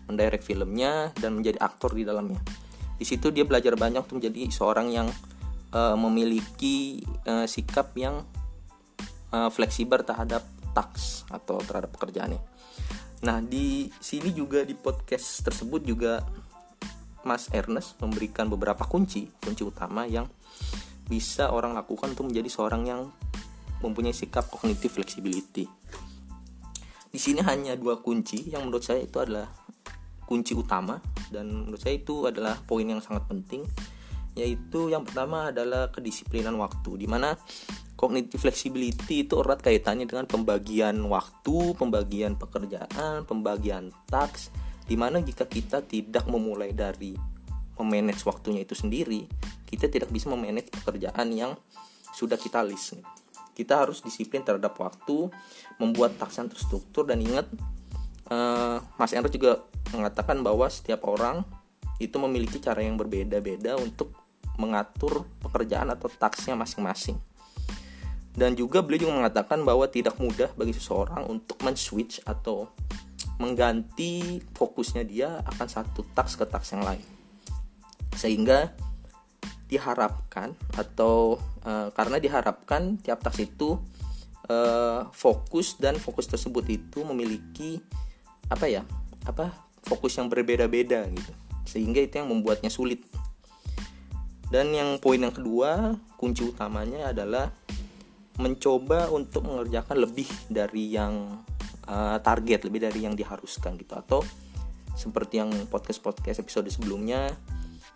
mendirect 0.06 0.44
filmnya 0.44 1.10
dan 1.18 1.38
menjadi 1.38 1.58
aktor 1.62 1.94
di 1.94 2.04
dalamnya. 2.06 2.38
Di 2.98 3.04
situ 3.08 3.34
dia 3.34 3.42
belajar 3.42 3.74
banyak 3.74 4.04
untuk 4.06 4.22
menjadi 4.22 4.46
seorang 4.52 4.92
yang 4.92 5.08
uh, 5.74 5.96
memiliki 5.98 7.02
uh, 7.26 7.48
sikap 7.48 7.96
yang 7.98 8.22
uh, 9.34 9.50
fleksibel 9.50 10.04
terhadap 10.04 10.46
tax 10.76 11.24
atau 11.32 11.58
terhadap 11.64 11.90
pekerjaannya. 11.96 12.38
Nah 13.22 13.38
di 13.42 13.90
sini 14.02 14.34
juga 14.34 14.66
di 14.66 14.74
podcast 14.74 15.46
tersebut 15.46 15.82
juga 15.82 16.22
Mas 17.22 17.50
Ernest 17.54 17.98
memberikan 18.02 18.50
beberapa 18.50 18.86
kunci, 18.86 19.30
kunci 19.42 19.62
utama 19.62 20.06
yang 20.06 20.26
bisa 21.06 21.50
orang 21.50 21.76
lakukan 21.76 22.14
untuk 22.14 22.30
menjadi 22.30 22.48
seorang 22.48 22.82
yang 22.88 23.00
mempunyai 23.82 24.14
sikap 24.14 24.48
kognitif 24.48 24.94
flexibility. 24.94 25.66
Di 27.12 27.18
sini 27.20 27.44
hanya 27.44 27.76
dua 27.76 28.00
kunci 28.00 28.48
yang 28.48 28.64
menurut 28.64 28.86
saya 28.86 29.04
itu 29.04 29.20
adalah 29.20 29.50
kunci 30.24 30.56
utama 30.56 30.96
dan 31.28 31.68
menurut 31.68 31.82
saya 31.82 32.00
itu 32.00 32.24
adalah 32.24 32.56
poin 32.64 32.88
yang 32.88 33.04
sangat 33.04 33.28
penting 33.28 33.68
yaitu 34.32 34.88
yang 34.88 35.04
pertama 35.04 35.52
adalah 35.52 35.92
kedisiplinan 35.92 36.56
waktu 36.56 37.04
di 37.04 37.04
mana 37.04 37.36
cognitive 38.00 38.40
flexibility 38.40 39.28
itu 39.28 39.36
erat 39.44 39.60
kaitannya 39.60 40.08
dengan 40.08 40.24
pembagian 40.24 40.96
waktu, 41.04 41.76
pembagian 41.76 42.40
pekerjaan, 42.40 43.28
pembagian 43.28 43.92
task 44.08 44.48
Di 44.86 44.96
mana 44.98 45.22
jika 45.22 45.46
kita 45.46 45.84
tidak 45.86 46.26
memulai 46.26 46.74
dari 46.74 47.14
memanage 47.78 48.22
waktunya 48.28 48.62
itu 48.62 48.76
sendiri, 48.76 49.26
kita 49.66 49.88
tidak 49.88 50.12
bisa 50.12 50.28
memanage 50.28 50.68
pekerjaan 50.68 51.32
yang 51.32 51.52
sudah 52.12 52.36
kita 52.36 52.60
list. 52.60 53.00
Kita 53.52 53.84
harus 53.84 54.00
disiplin 54.04 54.44
terhadap 54.44 54.76
waktu, 54.76 55.28
membuat 55.80 56.16
task 56.16 56.40
yang 56.40 56.48
terstruktur 56.48 57.04
dan 57.04 57.20
ingat 57.20 57.48
uh, 58.32 58.80
Mas 58.96 59.12
Enro 59.12 59.28
juga 59.28 59.64
mengatakan 59.92 60.40
bahwa 60.40 60.68
setiap 60.68 61.04
orang 61.08 61.44
itu 62.00 62.16
memiliki 62.16 62.58
cara 62.58 62.80
yang 62.80 62.96
berbeda-beda 62.96 63.76
untuk 63.76 64.12
mengatur 64.56 65.24
pekerjaan 65.40 65.88
atau 65.92 66.08
tasknya 66.12 66.56
masing-masing. 66.56 67.16
Dan 68.32 68.56
juga 68.56 68.80
beliau 68.80 69.08
juga 69.08 69.14
mengatakan 69.24 69.60
bahwa 69.60 69.84
tidak 69.92 70.16
mudah 70.16 70.48
bagi 70.56 70.72
seseorang 70.72 71.28
untuk 71.28 71.60
men-switch 71.60 72.24
atau 72.24 72.72
mengganti 73.42 74.38
fokusnya 74.54 75.02
dia 75.02 75.42
akan 75.42 75.66
satu 75.66 76.06
taks 76.14 76.38
ke 76.38 76.46
taks 76.46 76.78
yang 76.78 76.86
lain. 76.86 77.02
Sehingga 78.14 78.70
diharapkan 79.66 80.54
atau 80.78 81.42
e, 81.64 81.90
karena 81.96 82.22
diharapkan 82.22 83.02
tiap 83.02 83.24
taks 83.24 83.42
itu 83.42 83.82
e, 84.46 84.56
fokus 85.10 85.74
dan 85.82 85.98
fokus 85.98 86.30
tersebut 86.30 86.62
itu 86.70 87.02
memiliki 87.02 87.82
apa 88.46 88.68
ya 88.70 88.86
apa 89.26 89.50
fokus 89.82 90.14
yang 90.14 90.30
berbeda-beda 90.30 91.10
gitu. 91.10 91.32
Sehingga 91.66 91.98
itu 91.98 92.22
yang 92.22 92.30
membuatnya 92.30 92.70
sulit. 92.70 93.02
Dan 94.52 94.76
yang 94.76 95.00
poin 95.00 95.18
yang 95.18 95.32
kedua 95.32 95.96
kunci 96.20 96.44
utamanya 96.44 97.10
adalah 97.10 97.48
mencoba 98.36 99.08
untuk 99.12 99.44
mengerjakan 99.44 100.04
lebih 100.04 100.28
dari 100.48 100.92
yang 100.92 101.44
uh, 101.88 102.18
target 102.20 102.66
lebih 102.66 102.80
dari 102.84 103.06
yang 103.06 103.14
diharuskan 103.16 103.78
gitu. 103.78 103.94
Atau 103.96 104.20
seperti 104.92 105.40
yang 105.40 105.50
podcast 105.72 106.04
podcast 106.04 106.44
episode 106.44 106.68
sebelumnya 106.68 107.32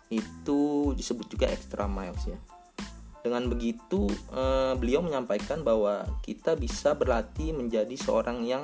itu 0.07 0.91
disebut 0.95 1.27
juga 1.27 1.51
extra 1.51 1.85
miles 1.85 2.23
ya. 2.25 2.39
Dengan 3.21 3.51
begitu 3.51 4.07
uh, 4.31 4.71
beliau 4.79 5.03
menyampaikan 5.03 5.61
bahwa 5.61 6.07
kita 6.23 6.55
bisa 6.55 6.95
berlatih 6.95 7.51
menjadi 7.51 7.93
seorang 7.99 8.47
yang 8.47 8.63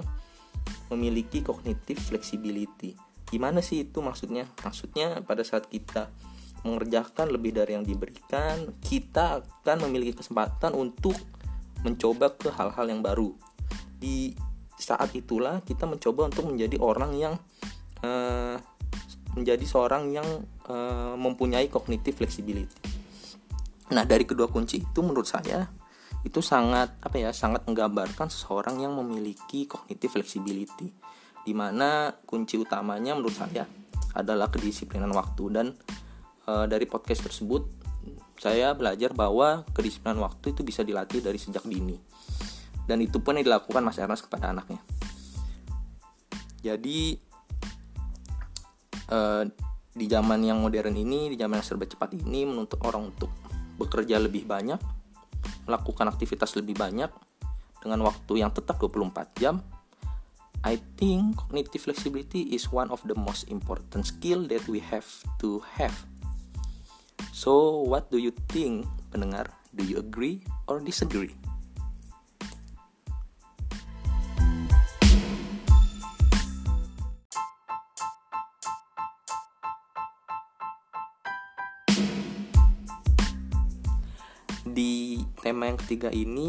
memiliki 0.87 1.43
kognitif 1.43 1.99
flexibility. 1.99 2.95
Gimana 3.27 3.59
sih 3.59 3.83
itu 3.83 3.99
maksudnya? 3.99 4.47
Maksudnya 4.63 5.19
pada 5.25 5.43
saat 5.43 5.67
kita 5.67 6.07
mengerjakan 6.63 7.27
lebih 7.27 7.51
dari 7.51 7.75
yang 7.75 7.83
diberikan 7.83 8.71
kita 8.79 9.43
akan 9.43 9.77
memiliki 9.83 10.15
kesempatan 10.23 10.71
untuk 10.71 11.17
mencoba 11.83 12.31
ke 12.31 12.47
hal-hal 12.55 12.87
yang 12.87 13.03
baru. 13.03 13.35
Di 13.99 14.31
saat 14.77 15.13
itulah 15.15 15.61
kita 15.63 15.85
mencoba 15.85 16.29
untuk 16.29 16.49
menjadi 16.49 16.77
orang 16.81 17.11
yang 17.15 17.33
uh, 18.03 18.57
menjadi 19.33 19.65
seorang 19.65 20.13
yang 20.13 20.27
uh, 20.69 21.17
mempunyai 21.17 21.69
kognitif 21.69 22.21
flexibility. 22.21 22.77
Nah, 23.93 24.05
dari 24.05 24.25
kedua 24.25 24.49
kunci 24.49 24.81
itu 24.81 24.99
menurut 25.01 25.25
saya 25.25 25.65
itu 26.23 26.39
sangat 26.39 26.97
apa 27.03 27.17
ya, 27.19 27.35
sangat 27.35 27.67
menggambarkan 27.67 28.29
seseorang 28.31 28.79
yang 28.79 28.93
memiliki 28.95 29.65
kognitif 29.65 30.13
flexibility. 30.13 30.87
Di 31.43 31.51
mana 31.51 32.15
kunci 32.23 32.55
utamanya 32.55 33.17
menurut 33.17 33.35
saya 33.35 33.67
adalah 34.15 34.47
kedisiplinan 34.47 35.11
waktu 35.11 35.43
dan 35.51 35.67
uh, 36.47 36.65
dari 36.69 36.87
podcast 36.87 37.27
tersebut 37.27 37.83
saya 38.39 38.75
belajar 38.75 39.11
bahwa 39.11 39.67
kedisiplinan 39.75 40.23
waktu 40.23 40.55
itu 40.55 40.61
bisa 40.63 40.83
dilatih 40.83 41.19
dari 41.19 41.39
sejak 41.39 41.63
dini 41.67 42.12
dan 42.89 42.99
itu 42.99 43.19
pun 43.19 43.39
yang 43.39 43.45
dilakukan 43.47 43.83
Mas 43.83 43.99
Ernest 43.99 44.27
kepada 44.27 44.51
anaknya 44.51 44.79
jadi 46.63 46.99
eh, 49.11 49.43
di 49.93 50.05
zaman 50.09 50.41
yang 50.41 50.63
modern 50.63 50.97
ini 50.97 51.33
di 51.33 51.37
zaman 51.37 51.61
yang 51.61 51.67
serba 51.67 51.85
cepat 51.85 52.17
ini 52.17 52.49
menuntut 52.49 52.81
orang 52.83 53.13
untuk 53.13 53.29
bekerja 53.77 54.17
lebih 54.17 54.47
banyak 54.49 54.79
melakukan 55.67 56.09
aktivitas 56.09 56.55
lebih 56.57 56.75
banyak 56.75 57.11
dengan 57.83 57.99
waktu 58.07 58.39
yang 58.39 58.51
tetap 58.55 58.79
24 58.79 59.39
jam 59.39 59.59
I 60.63 60.79
think 60.95 61.35
cognitive 61.35 61.83
flexibility 61.83 62.55
is 62.55 62.71
one 62.71 62.87
of 62.87 63.03
the 63.03 63.19
most 63.19 63.51
important 63.51 64.07
skill 64.07 64.47
that 64.47 64.63
we 64.63 64.79
have 64.79 65.03
to 65.43 65.59
have. 65.75 66.07
So, 67.35 67.83
what 67.83 68.07
do 68.07 68.15
you 68.15 68.31
think, 68.47 68.87
pendengar? 69.11 69.51
Do 69.75 69.83
you 69.83 69.99
agree 69.99 70.47
or 70.71 70.79
disagree? 70.79 71.35
Tema 85.63 85.71
yang 85.71 85.83
ketiga 85.87 86.11
ini 86.11 86.47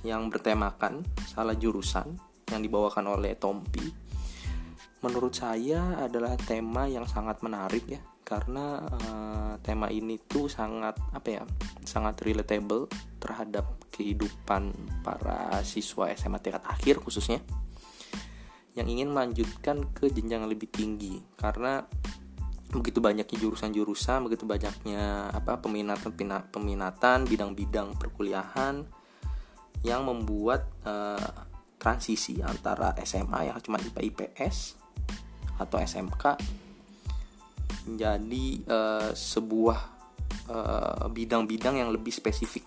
yang 0.00 0.32
bertemakan 0.32 1.04
salah 1.28 1.52
jurusan 1.52 2.16
yang 2.48 2.64
dibawakan 2.64 3.12
oleh 3.12 3.36
Tompi 3.36 3.84
menurut 5.04 5.36
saya 5.36 6.00
adalah 6.00 6.40
tema 6.40 6.88
yang 6.88 7.04
sangat 7.04 7.44
menarik 7.44 7.84
ya 7.84 8.00
karena 8.24 8.80
uh, 8.80 9.52
tema 9.60 9.92
ini 9.92 10.16
tuh 10.24 10.48
sangat 10.48 10.96
apa 11.12 11.28
ya 11.28 11.44
sangat 11.84 12.24
relatable 12.24 12.88
terhadap 13.20 13.76
kehidupan 13.92 14.72
para 15.04 15.60
siswa 15.60 16.08
SMA 16.16 16.40
tingkat 16.40 16.64
akhir 16.64 16.96
khususnya 17.04 17.44
yang 18.72 18.88
ingin 18.88 19.12
melanjutkan 19.12 19.84
ke 19.92 20.08
jenjang 20.08 20.46
lebih 20.46 20.70
tinggi. 20.70 21.18
Karena 21.34 21.82
begitu 22.70 23.02
banyaknya 23.02 23.36
jurusan-jurusan 23.38 24.30
begitu 24.30 24.46
banyaknya 24.46 25.34
apa 25.34 25.58
peminatan 25.58 26.14
peminatan 26.54 27.26
bidang-bidang 27.26 27.98
perkuliahan 27.98 28.86
yang 29.82 30.06
membuat 30.06 30.70
uh, 30.86 31.50
transisi 31.80 32.44
antara 32.44 32.92
SMA 33.02 33.48
yang 33.50 33.56
cuma 33.64 33.80
IPA 33.80 34.00
IPS 34.12 34.56
atau 35.56 35.80
SMK 35.80 36.24
menjadi 37.88 38.46
uh, 38.68 39.10
sebuah 39.16 39.78
eh, 40.52 41.04
bidang-bidang 41.08 41.74
uh, 41.76 41.80
yang 41.80 41.90
lebih 41.92 42.12
spesifik. 42.12 42.64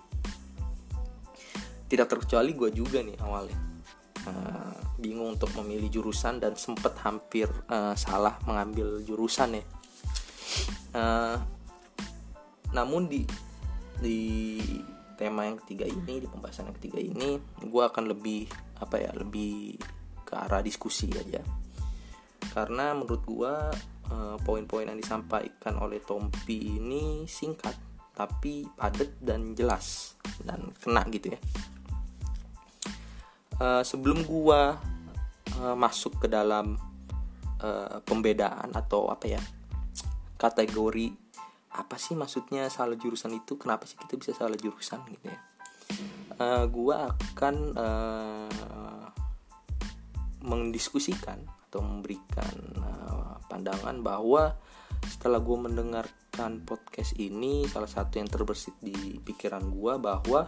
Tidak 1.85 2.07
terkecuali 2.09 2.57
gue 2.57 2.73
juga 2.73 3.05
nih 3.05 3.17
awalnya 3.21 3.57
uh, 4.25 4.73
bingung 4.97 5.37
untuk 5.37 5.53
memilih 5.61 6.01
jurusan 6.01 6.41
dan 6.41 6.57
sempat 6.57 6.97
hampir 7.05 7.45
uh, 7.69 7.93
salah 7.93 8.41
mengambil 8.49 9.05
jurusan 9.05 9.61
ya. 9.61 9.63
Uh, 10.93 11.37
namun 12.73 13.09
di 13.09 13.25
di 14.01 14.19
tema 15.17 15.45
yang 15.45 15.57
ketiga 15.61 15.85
ini 15.87 16.21
di 16.21 16.27
pembahasan 16.27 16.69
yang 16.69 16.77
ketiga 16.81 16.99
ini 16.99 17.37
gue 17.61 17.83
akan 17.85 18.09
lebih 18.09 18.49
apa 18.81 18.99
ya 18.99 19.11
lebih 19.13 19.77
ke 20.25 20.33
arah 20.33 20.59
diskusi 20.65 21.07
aja 21.13 21.39
karena 22.51 22.97
menurut 22.97 23.21
gue 23.23 23.53
Eh, 24.13 24.37
poin-poin 24.43 24.85
yang 24.85 24.99
disampaikan 24.99 25.79
oleh 25.81 26.03
Tompi 26.03 26.77
ini 26.77 27.23
singkat 27.25 27.73
tapi 28.13 28.67
padat 28.77 29.15
dan 29.23 29.57
jelas 29.57 30.19
dan 30.43 30.69
kena 30.77 31.01
gitu 31.09 31.33
ya. 31.33 31.39
Uh, 33.53 33.81
sebelum 33.85 34.25
gua 34.25 34.77
uh, 35.61 35.77
masuk 35.77 36.25
ke 36.25 36.27
dalam 36.29 36.77
uh, 37.61 37.97
pembedaan 38.05 38.69
atau 38.75 39.09
apa 39.09 39.29
ya 39.29 39.41
kategori 40.43 41.15
apa 41.73 41.95
sih 41.95 42.19
maksudnya 42.19 42.67
salah 42.67 42.99
jurusan 42.99 43.39
itu? 43.39 43.55
Kenapa 43.55 43.87
sih 43.87 43.95
kita 43.95 44.19
bisa 44.19 44.35
salah 44.35 44.59
jurusan 44.59 44.99
gitu 45.07 45.31
ya? 45.31 45.39
Uh, 46.35 46.65
gua 46.67 47.15
akan 47.15 47.55
uh, 47.79 49.07
mendiskusikan 50.43 51.39
atau 51.71 51.79
memberikan 51.79 52.53
uh, 52.77 53.39
pandangan 53.47 54.03
bahwa 54.03 54.53
setelah 55.07 55.39
gue 55.43 55.57
mendengarkan 55.57 56.63
podcast 56.63 57.15
ini 57.19 57.67
salah 57.67 57.91
satu 57.91 58.19
yang 58.19 58.29
terbersit 58.31 58.75
di 58.79 59.19
pikiran 59.19 59.67
gue 59.67 59.93
bahwa 59.99 60.47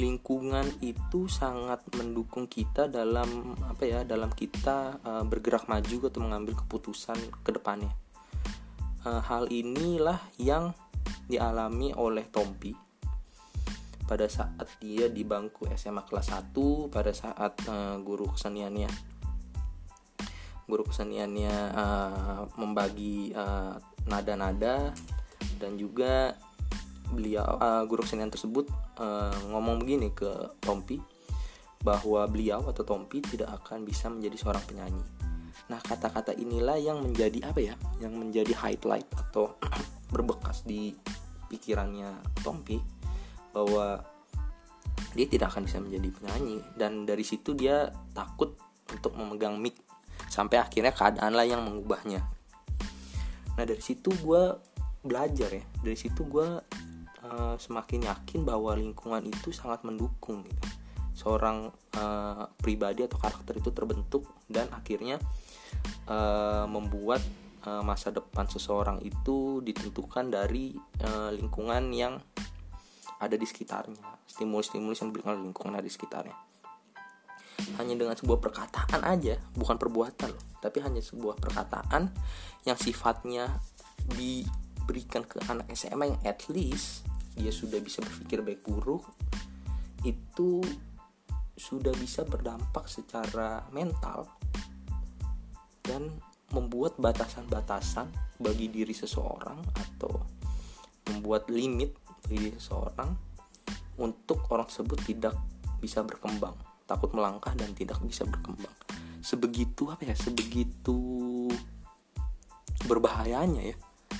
lingkungan 0.00 0.64
itu 0.80 1.28
sangat 1.28 1.84
mendukung 1.92 2.48
kita 2.48 2.88
dalam 2.88 3.52
apa 3.66 3.84
ya 3.84 4.00
dalam 4.06 4.32
kita 4.32 4.96
uh, 5.02 5.24
bergerak 5.28 5.68
maju 5.68 6.08
atau 6.08 6.20
mengambil 6.24 6.56
keputusan 6.56 7.18
ke 7.44 7.50
depannya 7.52 7.92
uh, 9.06 9.22
hal 9.24 9.48
inilah 9.48 10.20
yang 10.40 10.74
dialami 11.30 11.94
oleh 11.94 12.26
Tompi 12.28 12.74
pada 14.10 14.26
saat 14.26 14.66
dia 14.82 15.06
di 15.06 15.22
bangku 15.22 15.70
SMA 15.78 16.02
kelas 16.02 16.34
1 16.34 16.90
pada 16.90 17.14
saat 17.14 17.54
uh, 17.70 17.94
guru 18.02 18.34
keseniannya 18.34 18.90
guru 20.66 20.82
keseniannya 20.86 21.54
uh, 21.74 22.42
membagi 22.58 23.30
uh, 23.34 23.78
nada-nada 24.10 24.90
dan 25.58 25.78
juga 25.78 26.34
beliau 27.10 27.42
uh, 27.58 27.82
guru 27.86 28.06
kesenian 28.06 28.30
tersebut 28.30 28.70
uh, 28.98 29.34
ngomong 29.50 29.82
begini 29.82 30.14
ke 30.14 30.30
Tompi 30.62 30.98
bahwa 31.82 32.26
beliau 32.30 32.66
atau 32.70 32.86
Tompi 32.86 33.18
tidak 33.22 33.50
akan 33.62 33.82
bisa 33.82 34.06
menjadi 34.12 34.36
seorang 34.36 34.64
penyanyi. 34.68 35.19
Nah, 35.70 35.78
kata-kata 35.78 36.34
inilah 36.34 36.82
yang 36.82 36.98
menjadi 36.98 37.46
apa 37.46 37.62
ya? 37.62 37.74
Yang 38.02 38.14
menjadi 38.18 38.52
highlight 38.58 39.06
atau 39.14 39.54
berbekas 40.12 40.66
di 40.66 40.90
pikirannya 41.46 42.10
Tompi 42.42 42.82
bahwa 43.54 44.02
dia 45.14 45.26
tidak 45.30 45.54
akan 45.54 45.70
bisa 45.70 45.78
menjadi 45.78 46.10
penyanyi. 46.10 46.58
Dan 46.74 47.06
dari 47.06 47.22
situ 47.22 47.54
dia 47.54 47.86
takut 48.10 48.58
untuk 48.90 49.14
memegang 49.14 49.62
mic 49.62 49.78
sampai 50.26 50.58
akhirnya 50.58 50.90
keadaan 50.90 51.38
lah 51.38 51.46
yang 51.46 51.62
mengubahnya. 51.62 52.26
Nah 53.54 53.64
dari 53.66 53.82
situ 53.82 54.10
gue 54.10 54.42
belajar 55.06 55.50
ya. 55.54 55.64
Dari 55.82 55.98
situ 55.98 56.26
gue 56.26 56.48
uh, 57.26 57.54
semakin 57.58 58.10
yakin 58.10 58.42
bahwa 58.42 58.74
lingkungan 58.74 59.22
itu 59.22 59.54
sangat 59.54 59.86
mendukung 59.86 60.42
gitu. 60.42 60.66
Seorang 61.14 61.70
uh, 61.94 62.44
pribadi 62.58 63.06
atau 63.06 63.18
karakter 63.18 63.58
itu 63.58 63.70
terbentuk 63.70 64.26
dan 64.46 64.66
akhirnya 64.74 65.18
uh, 66.08 66.64
membuat 66.66 67.20
uh, 67.66 67.82
masa 67.84 68.10
depan 68.10 68.46
seseorang 68.48 69.00
itu 69.04 69.60
ditentukan 69.64 70.32
dari 70.32 70.76
uh, 71.04 71.30
lingkungan 71.34 71.92
yang 71.92 72.18
ada 73.20 73.36
di 73.36 73.44
sekitarnya. 73.44 74.00
Stimulus-stimulus 74.24 75.04
yang 75.04 75.12
diberikan 75.12 75.36
oleh 75.36 75.52
lingkungan 75.52 75.76
ada 75.76 75.84
di 75.84 75.92
sekitarnya. 75.92 76.36
Hanya 77.76 77.94
dengan 77.96 78.16
sebuah 78.16 78.40
perkataan 78.40 79.04
aja 79.04 79.36
bukan 79.52 79.76
perbuatan 79.76 80.32
tapi 80.64 80.78
hanya 80.84 81.00
sebuah 81.00 81.40
perkataan 81.40 82.12
yang 82.64 82.76
sifatnya 82.76 83.60
diberikan 84.16 85.24
ke 85.24 85.40
anak 85.48 85.68
SMA 85.76 86.16
yang 86.16 86.20
at 86.24 86.40
least 86.52 87.04
dia 87.36 87.52
sudah 87.52 87.80
bisa 87.80 88.04
berpikir 88.04 88.44
baik 88.44 88.64
buruk 88.64 89.04
itu 90.04 90.60
sudah 91.56 91.92
bisa 91.96 92.24
berdampak 92.24 92.88
secara 92.88 93.64
mental 93.72 94.28
dan 95.90 96.06
membuat 96.54 96.94
batasan-batasan 97.02 98.38
bagi 98.38 98.70
diri 98.70 98.94
seseorang 98.94 99.58
atau 99.74 100.22
membuat 101.10 101.50
limit 101.50 101.90
bagi 102.26 102.54
seseorang 102.54 103.10
untuk 103.98 104.46
orang 104.54 104.70
tersebut 104.70 104.98
tidak 105.02 105.34
bisa 105.82 106.06
berkembang 106.06 106.54
takut 106.86 107.10
melangkah 107.14 107.54
dan 107.54 107.74
tidak 107.74 107.98
bisa 108.02 108.26
berkembang. 108.26 108.74
Sebegitu 109.22 109.90
apa 109.90 110.06
ya? 110.06 110.14
Sebegitu 110.14 110.98
berbahayanya 112.86 113.62
ya 113.62 113.76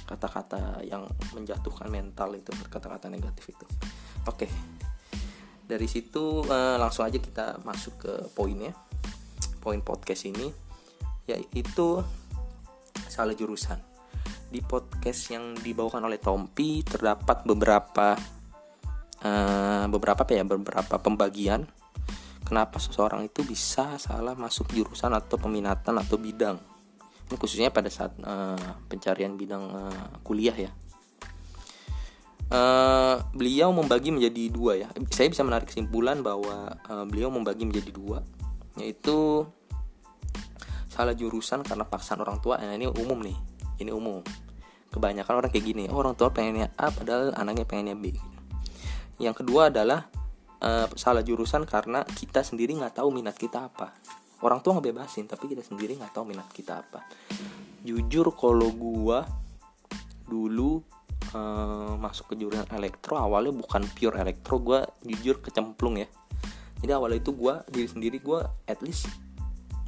kata-kata 0.06 0.82
yang 0.86 1.06
menjatuhkan 1.34 1.86
mental 1.86 2.34
itu 2.34 2.50
kata-kata 2.70 3.06
negatif 3.10 3.54
itu. 3.54 3.66
Oke 4.26 4.50
dari 5.70 5.86
situ 5.86 6.42
uh, 6.50 6.74
langsung 6.82 7.06
aja 7.06 7.22
kita 7.22 7.62
masuk 7.62 7.94
ke 8.02 8.12
poinnya 8.34 8.74
poin 9.62 9.78
podcast 9.78 10.26
ini 10.26 10.50
yaitu 11.38 12.02
salah 13.06 13.34
jurusan. 13.36 13.78
Di 14.50 14.58
podcast 14.66 15.30
yang 15.30 15.54
dibawakan 15.54 16.10
oleh 16.10 16.18
Tompi 16.18 16.82
terdapat 16.82 17.46
beberapa 17.46 18.18
uh, 19.22 19.84
beberapa 19.86 20.26
apa 20.26 20.32
ya? 20.34 20.42
Beberapa 20.42 20.98
pembagian 20.98 21.70
kenapa 22.42 22.82
seseorang 22.82 23.30
itu 23.30 23.46
bisa 23.46 23.94
salah 24.02 24.34
masuk 24.34 24.74
jurusan 24.74 25.14
atau 25.14 25.38
peminatan 25.38 25.94
atau 26.02 26.18
bidang. 26.18 26.58
Ini 27.30 27.38
khususnya 27.38 27.70
pada 27.70 27.86
saat 27.86 28.10
uh, 28.26 28.58
pencarian 28.90 29.38
bidang 29.38 29.64
uh, 29.70 30.18
kuliah 30.26 30.56
ya. 30.58 30.72
Uh, 32.50 33.22
beliau 33.30 33.70
membagi 33.70 34.10
menjadi 34.10 34.50
dua 34.50 34.74
ya. 34.74 34.90
Saya 35.14 35.30
bisa 35.30 35.46
menarik 35.46 35.70
kesimpulan 35.70 36.26
bahwa 36.26 36.74
uh, 36.90 37.06
beliau 37.06 37.30
membagi 37.30 37.62
menjadi 37.62 37.94
dua 37.94 38.26
yaitu 38.78 39.46
salah 41.00 41.16
jurusan 41.16 41.64
karena 41.64 41.88
paksaan 41.88 42.20
orang 42.20 42.44
tua. 42.44 42.60
Nah, 42.60 42.76
ini 42.76 42.84
umum 42.84 43.24
nih. 43.24 43.36
Ini 43.80 43.88
umum. 43.88 44.20
Kebanyakan 44.90 45.34
orang 45.40 45.50
kayak 45.54 45.64
gini 45.70 45.86
oh, 45.86 46.02
orang 46.02 46.18
tua 46.18 46.34
pengennya 46.34 46.74
A 46.74 46.90
padahal 46.92 47.32
anaknya 47.32 47.64
pengennya 47.64 47.96
B. 47.96 48.12
Yang 49.22 49.40
kedua 49.40 49.70
adalah 49.70 50.10
uh, 50.60 50.90
salah 50.98 51.22
jurusan 51.22 51.62
karena 51.62 52.02
kita 52.04 52.42
sendiri 52.42 52.74
nggak 52.74 52.98
tahu 52.98 53.08
minat 53.14 53.38
kita 53.38 53.70
apa. 53.70 53.94
Orang 54.42 54.60
tua 54.60 54.76
ngebebasin 54.76 55.30
tapi 55.30 55.46
kita 55.46 55.62
sendiri 55.62 55.94
nggak 55.94 56.10
tahu 56.10 56.26
minat 56.26 56.50
kita 56.50 56.82
apa. 56.82 57.06
Jujur 57.86 58.34
kalau 58.34 58.66
gua 58.74 59.22
dulu 60.26 60.82
uh, 61.38 61.94
masuk 61.94 62.34
ke 62.34 62.42
jurusan 62.42 62.66
elektro 62.74 63.14
awalnya 63.14 63.54
bukan 63.54 63.86
pure 63.94 64.18
elektro 64.18 64.58
gua 64.58 64.82
jujur 65.06 65.38
kecemplung 65.38 66.02
ya. 66.02 66.10
Jadi 66.82 66.90
awalnya 66.90 67.22
itu 67.22 67.30
gua 67.30 67.62
diri 67.70 67.86
sendiri 67.86 68.18
gua 68.18 68.42
at 68.66 68.82
least 68.82 69.06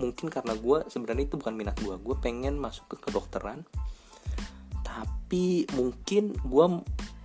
mungkin 0.02 0.26
karena 0.26 0.58
gue 0.58 0.82
sebenarnya 0.90 1.30
itu 1.30 1.38
bukan 1.38 1.54
minat 1.54 1.78
gue 1.78 1.94
gue 1.94 2.16
pengen 2.18 2.58
masuk 2.58 2.90
ke 2.90 2.96
kedokteran. 3.06 3.62
Tapi 4.82 5.64
mungkin 5.78 6.34
gue 6.42 6.66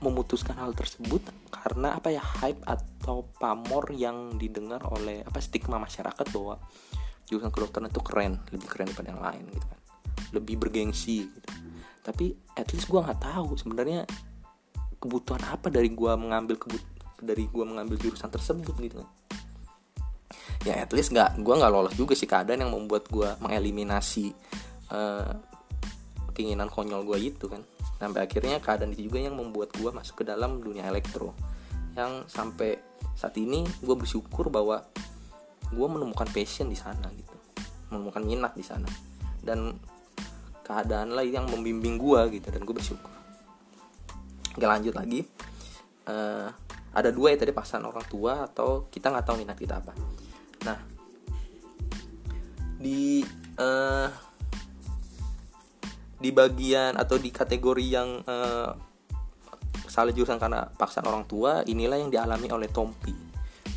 memutuskan 0.06 0.62
hal 0.62 0.78
tersebut 0.78 1.26
karena 1.50 1.98
apa 1.98 2.14
ya 2.14 2.22
hype 2.22 2.62
atau 2.64 3.26
pamor 3.42 3.90
yang 3.98 4.38
didengar 4.38 4.86
oleh 4.86 5.26
apa 5.26 5.42
stigma 5.42 5.82
masyarakat 5.82 6.26
bahwa 6.30 6.62
jurusan 7.26 7.50
kedokteran 7.50 7.90
itu 7.90 8.02
keren 8.06 8.38
lebih 8.54 8.70
keren 8.70 8.88
daripada 8.94 9.10
yang 9.10 9.24
lain 9.26 9.44
gitu 9.50 9.66
kan. 9.66 9.80
Lebih 10.38 10.56
bergengsi 10.62 11.26
gitu. 11.26 11.50
Tapi 12.06 12.32
at 12.56 12.70
least 12.72 12.88
gue 12.88 13.02
nggak 13.02 13.20
tahu 13.20 13.58
sebenarnya 13.58 14.06
kebutuhan 15.02 15.44
apa 15.50 15.68
dari 15.74 15.92
gue 15.92 16.14
mengambil 16.14 16.56
kebut 16.62 16.84
dari 17.18 17.50
gue 17.50 17.66
mengambil 17.66 17.98
jurusan 17.98 18.30
tersebut 18.30 18.78
gitu 18.78 19.02
kan 19.02 19.10
ya 20.66 20.84
at 20.84 20.92
least 20.92 21.16
nggak 21.16 21.40
gue 21.40 21.56
nggak 21.56 21.72
lolos 21.72 21.96
juga 21.96 22.14
sih 22.18 22.28
keadaan 22.28 22.68
yang 22.68 22.74
membuat 22.74 23.08
gue 23.08 23.30
mengeliminasi 23.40 24.36
uh, 24.92 25.32
keinginan 26.38 26.70
konyol 26.70 27.02
gue 27.02 27.18
itu 27.34 27.50
kan. 27.50 27.66
Sampai 27.98 28.30
akhirnya 28.30 28.62
keadaan 28.62 28.94
itu 28.94 29.10
juga 29.10 29.26
yang 29.26 29.34
membuat 29.34 29.74
gue 29.74 29.90
masuk 29.90 30.22
ke 30.22 30.24
dalam 30.30 30.62
dunia 30.62 30.86
elektro. 30.86 31.34
Yang 31.98 32.30
sampai 32.30 32.78
saat 33.18 33.34
ini 33.42 33.66
gue 33.82 33.96
bersyukur 33.98 34.54
bahwa 34.54 34.86
gue 35.74 35.88
menemukan 35.90 36.30
passion 36.30 36.70
di 36.70 36.78
sana 36.78 37.10
gitu. 37.18 37.34
Menemukan 37.90 38.22
minat 38.22 38.54
di 38.54 38.62
sana. 38.62 38.86
Dan 39.42 39.74
keadaan 40.62 41.18
lah 41.18 41.26
yang 41.26 41.50
membimbing 41.50 41.98
gue 41.98 42.38
gitu 42.38 42.54
dan 42.54 42.62
gue 42.62 42.76
bersyukur. 42.78 43.10
Oke 44.54 44.66
lanjut 44.70 44.94
lagi. 44.94 45.26
Uh, 46.06 46.54
ada 46.94 47.10
dua 47.10 47.34
ya 47.34 47.38
tadi 47.42 47.52
pasangan 47.52 47.90
orang 47.90 48.06
tua 48.08 48.46
atau 48.46 48.88
kita 48.88 49.12
nggak 49.12 49.26
tahu 49.28 49.38
minat 49.44 49.60
kita 49.60 49.78
apa 49.78 49.92
nah 50.66 50.80
di 52.78 53.26
uh, 53.58 54.10
di 56.18 56.30
bagian 56.34 56.98
atau 56.98 57.18
di 57.22 57.30
kategori 57.30 57.86
yang 57.86 58.22
uh, 58.26 58.74
salah 59.86 60.14
jurusan 60.14 60.38
karena 60.38 60.66
paksaan 60.78 61.06
orang 61.10 61.26
tua 61.26 61.62
inilah 61.66 61.98
yang 61.98 62.14
dialami 62.14 62.50
oleh 62.54 62.70
Tompi. 62.70 63.14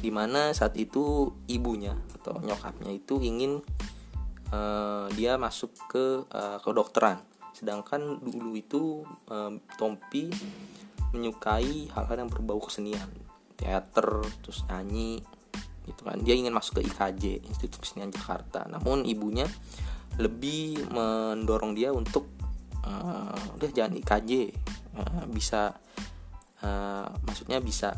Di 0.01 0.09
mana 0.09 0.53
saat 0.57 0.77
itu 0.81 1.29
ibunya 1.49 1.93
atau 2.21 2.40
nyokapnya 2.40 2.93
itu 2.93 3.21
ingin 3.21 3.61
uh, 4.53 5.09
dia 5.12 5.37
masuk 5.37 5.73
ke 5.88 6.25
uh, 6.29 6.59
kedokteran. 6.61 7.21
Sedangkan 7.53 8.21
dulu 8.21 8.57
itu 8.57 9.05
uh, 9.29 9.53
Tompi 9.77 10.33
menyukai 11.12 11.93
hal-hal 11.93 12.16
yang 12.25 12.31
berbau 12.33 12.61
kesenian. 12.61 13.09
Teater 13.61 14.25
terus 14.40 14.64
nyanyi 14.73 15.21
gitu 15.90 16.07
kan. 16.07 16.18
Dia 16.22 16.38
ingin 16.38 16.55
masuk 16.55 16.81
ke 16.81 16.87
IKJ 16.87 17.44
Institut 17.50 17.83
Kesenian 17.83 18.14
Jakarta. 18.14 18.64
Namun 18.70 19.03
ibunya 19.05 19.44
lebih 20.18 20.87
mendorong 20.90 21.74
dia 21.74 21.90
untuk 21.90 22.31
uh, 22.87 23.35
udah 23.57 23.70
jangan 23.70 23.98
IKJ 23.98 24.31
uh, 24.96 25.24
bisa 25.31 25.74
uh, 26.62 27.09
maksudnya 27.26 27.59
bisa 27.59 27.94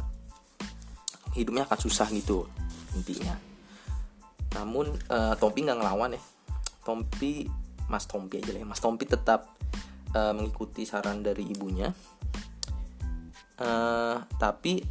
hidupnya 1.33 1.64
akan 1.68 1.78
susah 1.81 2.09
gitu 2.12 2.48
intinya. 2.96 3.37
Namun 4.57 4.92
uh, 5.09 5.35
Tompi 5.40 5.64
nggak 5.64 5.78
ngelawan 5.81 6.16
ya. 6.16 6.22
Tompi 6.85 7.48
Mas 7.88 8.05
Tompi 8.05 8.40
aja 8.40 8.52
lah 8.52 8.61
ya. 8.64 8.66
Mas 8.68 8.81
Tompi 8.81 9.05
tetap 9.09 9.57
uh, 10.12 10.33
mengikuti 10.37 10.85
saran 10.85 11.24
dari 11.24 11.48
ibunya. 11.48 11.88
Uh, 13.62 14.18
tapi 14.40 14.83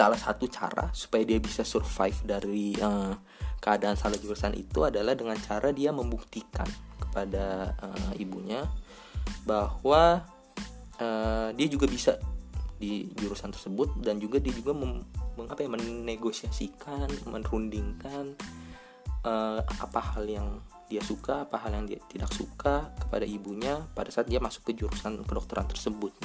salah 0.00 0.16
satu 0.16 0.48
cara 0.48 0.88
supaya 0.96 1.28
dia 1.28 1.36
bisa 1.36 1.60
survive 1.60 2.16
dari 2.24 2.72
uh, 2.80 3.12
keadaan 3.60 4.00
salah 4.00 4.16
jurusan 4.16 4.56
itu 4.56 4.80
adalah 4.80 5.12
dengan 5.12 5.36
cara 5.36 5.68
dia 5.76 5.92
membuktikan 5.92 6.64
kepada 6.96 7.76
uh, 7.84 8.12
ibunya 8.16 8.64
bahwa 9.44 10.24
uh, 10.96 11.52
dia 11.52 11.68
juga 11.68 11.84
bisa 11.84 12.16
di 12.80 13.12
jurusan 13.12 13.52
tersebut 13.52 14.00
dan 14.00 14.16
juga 14.16 14.40
dia 14.40 14.56
juga 14.56 14.72
mengapa 15.36 15.60
ya 15.60 15.68
menegosiasikan 15.68 17.28
merundingkan 17.28 18.32
uh, 19.20 19.60
apa 19.60 20.00
hal 20.16 20.24
yang 20.24 20.48
dia 20.88 21.04
suka 21.04 21.44
apa 21.44 21.60
hal 21.60 21.76
yang 21.76 21.84
dia 21.84 22.00
tidak 22.08 22.32
suka 22.32 22.88
kepada 22.96 23.28
ibunya 23.28 23.84
pada 23.92 24.08
saat 24.08 24.32
dia 24.32 24.40
masuk 24.40 24.72
ke 24.72 24.80
jurusan 24.80 25.20
kedokteran 25.28 25.68
tersebut. 25.68 26.16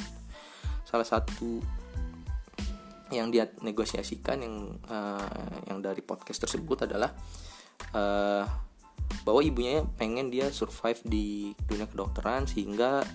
Salah 0.87 1.03
satu 1.03 1.59
yang 3.13 3.29
dia 3.29 3.45
negosiasikan 3.61 4.41
yang 4.41 4.55
uh, 4.89 5.61
yang 5.69 5.77
dari 5.81 6.01
podcast 6.01 6.49
tersebut 6.49 6.89
adalah 6.89 7.13
uh, 7.93 8.45
bahwa 9.21 9.41
ibunya 9.45 9.85
pengen 9.97 10.33
dia 10.33 10.49
survive 10.49 11.01
di 11.05 11.53
dunia 11.69 11.85
kedokteran 11.85 12.49
sehingga 12.49 13.05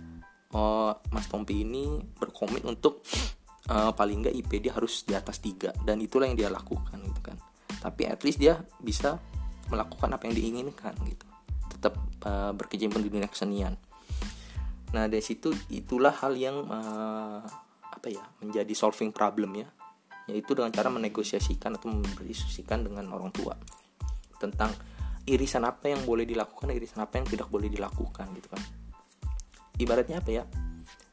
uh, 0.55 0.92
Mas 1.11 1.26
Tompi 1.26 1.66
ini 1.66 1.98
berkomit 2.18 2.62
untuk 2.62 3.03
uh, 3.70 3.90
paling 3.90 4.22
nggak 4.26 4.35
IP 4.35 4.50
dia 4.62 4.72
harus 4.74 5.03
di 5.03 5.14
atas 5.18 5.42
tiga. 5.42 5.74
Dan 5.83 5.98
itulah 5.98 6.31
yang 6.31 6.38
dia 6.38 6.50
lakukan 6.50 6.98
gitu 7.03 7.20
kan. 7.22 7.37
Tapi 7.81 8.07
at 8.07 8.22
least 8.22 8.38
dia 8.38 8.62
bisa 8.79 9.18
melakukan 9.70 10.11
apa 10.14 10.31
yang 10.31 10.35
diinginkan 10.38 10.94
gitu. 11.07 11.26
Tetap 11.79 11.94
uh, 12.26 12.53
berkecimpung 12.55 13.03
di 13.03 13.11
dunia 13.11 13.31
kesenian. 13.31 13.74
Nah 14.90 15.07
dari 15.07 15.22
situ 15.22 15.55
itulah 15.70 16.14
hal 16.14 16.35
yang 16.35 16.66
uh, 16.66 17.42
apa 17.90 18.07
ya 18.07 18.22
menjadi 18.42 18.70
solving 18.74 19.11
problem 19.11 19.55
ya 19.59 19.68
yaitu 20.31 20.55
dengan 20.55 20.71
cara 20.71 20.88
menegosiasikan 20.88 21.77
atau 21.77 21.90
berdiskusikan 21.90 22.87
dengan 22.87 23.11
orang 23.11 23.35
tua 23.35 23.59
tentang 24.40 24.73
irisan 25.29 25.69
apa 25.69 25.93
yang 25.93 26.03
boleh 26.09 26.25
dilakukan 26.25 26.73
irisan 26.73 27.05
apa 27.05 27.21
yang 27.21 27.27
tidak 27.29 27.47
boleh 27.53 27.69
dilakukan 27.69 28.27
gitu 28.35 28.49
kan. 28.49 28.62
Ibaratnya 29.77 30.21
apa 30.21 30.31
ya? 30.33 30.45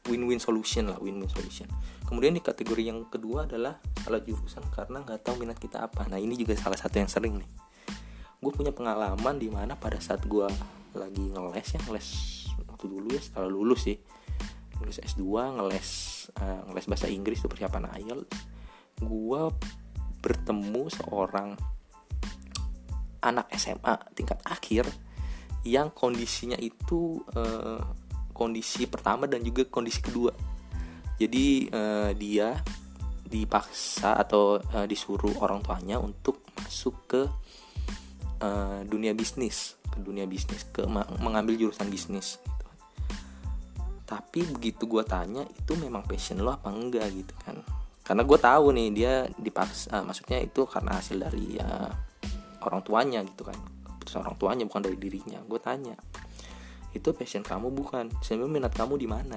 Win-win 0.08 0.40
solution 0.40 0.88
lah 0.88 0.96
win-win 0.98 1.28
solution. 1.28 1.68
Kemudian 2.08 2.32
di 2.32 2.40
kategori 2.40 2.80
yang 2.80 3.04
kedua 3.12 3.44
adalah 3.44 3.76
salah 4.00 4.24
jurusan 4.24 4.64
karena 4.72 5.04
nggak 5.04 5.20
tahu 5.20 5.44
minat 5.44 5.60
kita 5.60 5.84
apa. 5.84 6.08
Nah 6.08 6.16
ini 6.16 6.32
juga 6.34 6.56
salah 6.56 6.80
satu 6.80 6.96
yang 6.96 7.10
sering 7.12 7.36
nih. 7.36 7.50
Gue 8.40 8.52
punya 8.54 8.72
pengalaman 8.72 9.36
di 9.36 9.52
mana 9.52 9.76
pada 9.76 10.00
saat 10.00 10.24
gue 10.24 10.48
lagi 10.96 11.24
ngeles 11.28 11.68
ya 11.76 11.80
ngeles 11.84 12.08
waktu 12.64 12.84
dulu 12.88 13.08
ya 13.12 13.20
setelah 13.20 13.50
lulus 13.52 13.84
sih. 13.84 14.00
Lulus 14.80 15.02
S2 15.04 15.22
ngeles 15.58 15.88
uh, 16.38 16.60
ngeles 16.70 16.86
bahasa 16.88 17.06
Inggris 17.12 17.44
itu 17.44 17.50
persiapan 17.50 17.92
IELTS 17.98 18.57
gue 18.98 19.42
bertemu 20.18 20.82
seorang 20.90 21.54
anak 23.22 23.50
SMA 23.58 23.94
tingkat 24.14 24.38
akhir 24.46 24.86
yang 25.66 25.90
kondisinya 25.90 26.54
itu 26.58 27.18
uh, 27.34 27.82
kondisi 28.30 28.86
pertama 28.86 29.26
dan 29.26 29.42
juga 29.42 29.66
kondisi 29.66 29.98
kedua. 29.98 30.30
Jadi 31.18 31.66
uh, 31.74 32.14
dia 32.14 32.54
dipaksa 33.26 34.16
atau 34.16 34.62
uh, 34.62 34.86
disuruh 34.86 35.34
orang 35.42 35.60
tuanya 35.60 35.98
untuk 35.98 36.42
masuk 36.56 36.94
ke 37.06 37.22
dunia 38.86 39.18
bisnis, 39.18 39.74
ke 39.90 39.98
dunia 39.98 40.22
bisnis, 40.22 40.62
ke 40.70 40.86
mengambil 41.18 41.58
jurusan 41.58 41.90
bisnis. 41.90 42.38
Gitu. 42.38 42.66
Tapi 44.06 44.46
begitu 44.54 44.86
gue 44.86 45.02
tanya 45.02 45.42
itu 45.42 45.74
memang 45.74 46.06
passion 46.06 46.46
lo 46.46 46.54
apa 46.54 46.70
enggak 46.70 47.02
gitu 47.18 47.34
kan? 47.42 47.58
Karena 48.08 48.24
gue 48.24 48.38
tahu 48.40 48.72
nih 48.72 48.88
dia 48.96 49.12
dipaksa, 49.36 49.92
uh, 49.92 50.00
maksudnya 50.00 50.40
itu 50.40 50.64
karena 50.64 50.96
hasil 50.96 51.20
dari 51.20 51.60
uh, 51.60 51.92
orang 52.64 52.80
tuanya 52.80 53.20
gitu 53.20 53.44
kan. 53.44 53.60
Keputusan 53.84 54.24
orang 54.24 54.36
tuanya 54.40 54.64
bukan 54.64 54.80
dari 54.80 54.96
dirinya. 54.96 55.36
Gue 55.44 55.60
tanya 55.60 55.92
itu 56.96 57.12
passion 57.12 57.44
kamu 57.44 57.68
bukan? 57.68 58.08
Sebenarnya 58.24 58.48
minat 58.48 58.72
kamu 58.72 58.96
di 58.96 59.04
mana? 59.04 59.36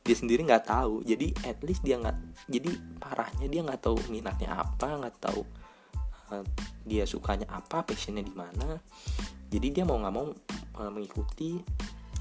Dia 0.00 0.16
sendiri 0.16 0.40
nggak 0.40 0.72
tahu. 0.72 1.04
Jadi 1.04 1.36
at 1.44 1.60
least 1.60 1.84
dia 1.84 2.00
nggak 2.00 2.48
jadi 2.48 2.70
parahnya 2.96 3.44
dia 3.44 3.60
nggak 3.60 3.80
tahu 3.84 4.00
minatnya 4.08 4.56
apa 4.56 4.88
nggak 4.88 5.16
tahu 5.20 5.44
uh, 6.32 6.44
dia 6.88 7.04
sukanya 7.04 7.44
apa 7.52 7.84
passionnya 7.84 8.24
di 8.24 8.32
mana. 8.32 8.80
Jadi 9.52 9.68
dia 9.68 9.84
mau 9.84 10.00
nggak 10.00 10.14
mau 10.16 10.32
mengikuti 10.88 11.60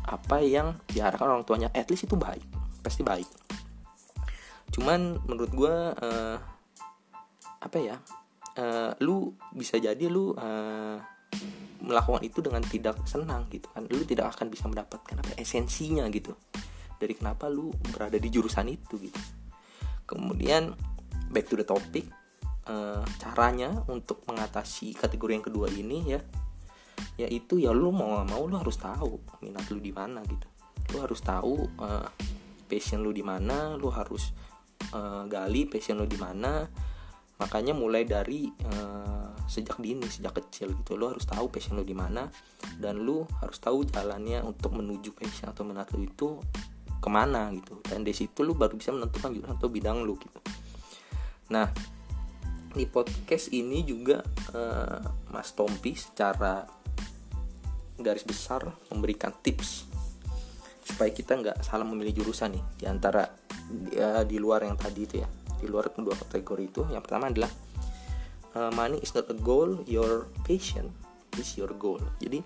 apa 0.03 0.43
yang 0.43 0.75
diarahkan 0.91 1.31
orang 1.31 1.47
tuanya. 1.47 1.71
At 1.71 1.87
least 1.87 2.11
itu 2.11 2.19
baik 2.19 2.43
pasti 2.83 3.07
baik 3.07 3.46
cuman 4.77 5.17
menurut 5.25 5.51
gue 5.57 5.75
uh, 5.97 6.37
apa 7.57 7.77
ya 7.81 7.97
uh, 8.61 8.93
lu 9.01 9.33
bisa 9.57 9.81
jadi 9.81 10.05
lu 10.05 10.37
uh, 10.37 11.01
melakukan 11.81 12.23
itu 12.25 12.39
dengan 12.41 12.63
tidak 12.65 12.97
senang 13.05 13.45
gitu 13.49 13.69
kan. 13.71 13.85
Lu 13.87 14.03
tidak 14.03 14.37
akan 14.37 14.49
bisa 14.49 14.65
mendapatkan 14.67 15.15
apa 15.17 15.33
esensinya 15.37 16.05
gitu. 16.09 16.33
Dari 16.97 17.13
kenapa 17.13 17.47
lu 17.47 17.69
berada 17.93 18.17
di 18.17 18.29
jurusan 18.29 18.67
itu 18.67 18.97
gitu. 18.97 19.19
Kemudian 20.07 20.73
back 21.29 21.45
to 21.47 21.55
the 21.59 21.65
topic 21.67 22.05
uh, 22.67 23.05
caranya 23.21 23.85
untuk 23.87 24.25
mengatasi 24.25 24.97
kategori 24.97 25.31
yang 25.37 25.45
kedua 25.45 25.67
ini 25.69 26.17
ya 26.17 26.21
yaitu 27.17 27.61
ya 27.61 27.69
lu 27.73 27.93
mau 27.93 28.25
mau 28.25 28.45
lu 28.49 28.57
harus 28.57 28.77
tahu 28.77 29.21
minat 29.45 29.69
lu 29.69 29.77
di 29.77 29.93
mana 29.93 30.25
gitu. 30.25 30.47
Lu 30.93 30.97
harus 31.01 31.21
tahu 31.21 31.65
uh, 31.77 32.09
passion 32.65 33.05
lu 33.05 33.13
di 33.13 33.21
mana 33.21 33.77
lu 33.77 33.93
harus 33.93 34.33
uh, 34.93 35.23
gali 35.27 35.65
passion 35.69 35.99
lu 35.99 36.07
di 36.09 36.19
mana 36.19 36.65
makanya 37.37 37.77
mulai 37.77 38.01
dari 38.01 38.49
uh, 38.49 39.29
sejak 39.45 39.77
dini 39.77 40.09
sejak 40.09 40.41
kecil 40.41 40.73
gitu. 40.73 40.97
Lo 40.97 41.13
harus 41.13 41.23
tahu 41.23 41.47
passion 41.53 41.77
lo 41.77 41.85
di 41.85 41.95
mana 41.95 42.27
dan 42.81 43.05
lo 43.05 43.29
harus 43.39 43.57
tahu 43.61 43.85
jalannya 43.87 44.43
untuk 44.43 44.73
menuju 44.75 45.13
passion 45.13 45.49
atau 45.53 45.63
minat 45.63 45.89
lo 45.93 46.01
itu 46.01 46.29
ke 46.97 47.09
mana 47.09 47.47
gitu. 47.53 47.79
Dan 47.85 48.03
di 48.03 48.11
situ 48.11 48.41
lo 48.43 48.57
baru 48.57 48.75
bisa 48.75 48.91
menentukan 48.91 49.31
jurusan 49.31 49.55
atau 49.55 49.69
bidang 49.69 50.03
lo 50.03 50.17
gitu. 50.17 50.39
Nah 51.53 51.69
di 52.77 52.85
podcast 52.85 53.49
ini 53.55 53.81
juga 53.81 54.21
uh, 54.53 55.31
Mas 55.33 55.55
Tompi 55.55 55.97
secara 55.97 56.67
garis 57.97 58.21
besar 58.21 58.61
memberikan 58.93 59.33
tips 59.41 59.86
supaya 60.87 61.11
kita 61.11 61.35
nggak 61.35 61.57
salah 61.59 61.83
memilih 61.83 62.23
jurusan 62.23 62.55
nih 62.55 62.63
di 62.79 62.85
antara 62.87 63.27
uh, 63.99 64.23
di 64.23 64.39
luar 64.39 64.63
yang 64.63 64.79
tadi 64.79 65.03
itu 65.03 65.19
ya. 65.19 65.27
Di 65.57 65.67
luar 65.67 65.91
kedua 65.91 66.15
kategori 66.15 66.63
itu 66.63 66.81
yang 66.87 67.03
pertama 67.03 67.27
adalah 67.27 67.51
uh, 68.55 68.71
money 68.71 69.03
is 69.03 69.11
not 69.11 69.27
a 69.27 69.35
goal 69.35 69.83
your 69.83 70.31
passion 70.47 70.87
is 71.35 71.51
your 71.59 71.75
goal. 71.75 71.99
Jadi 72.23 72.39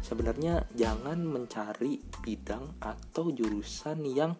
sebenarnya 0.00 0.64
jangan 0.72 1.20
mencari 1.20 2.00
bidang 2.24 2.80
atau 2.80 3.28
jurusan 3.28 4.00
yang 4.08 4.32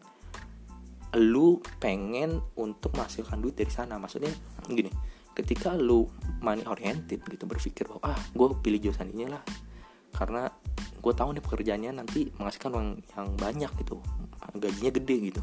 lu 1.16 1.60
pengen 1.80 2.40
untuk 2.56 2.96
menghasilkan 2.96 3.36
duit 3.44 3.60
dari 3.60 3.68
sana. 3.68 4.00
Maksudnya 4.00 4.32
gini 4.64 4.88
ketika 5.36 5.76
lu 5.76 6.08
money 6.40 6.64
oriented 6.64 7.20
gitu 7.20 7.44
berpikir 7.44 7.84
bahwa 7.84 8.16
ah 8.16 8.20
gue 8.32 8.48
pilih 8.64 8.88
jurusan 8.88 9.12
ini 9.12 9.28
lah 9.28 9.44
karena 10.16 10.48
gue 10.98 11.12
tahu 11.14 11.36
nih 11.36 11.42
pekerjaannya 11.44 11.90
nanti 12.02 12.32
menghasilkan 12.36 12.70
uang 12.74 12.88
yang 13.16 13.28
banyak 13.36 13.70
gitu 13.84 14.00
gajinya 14.56 14.92
gede 14.94 15.16
gitu. 15.32 15.42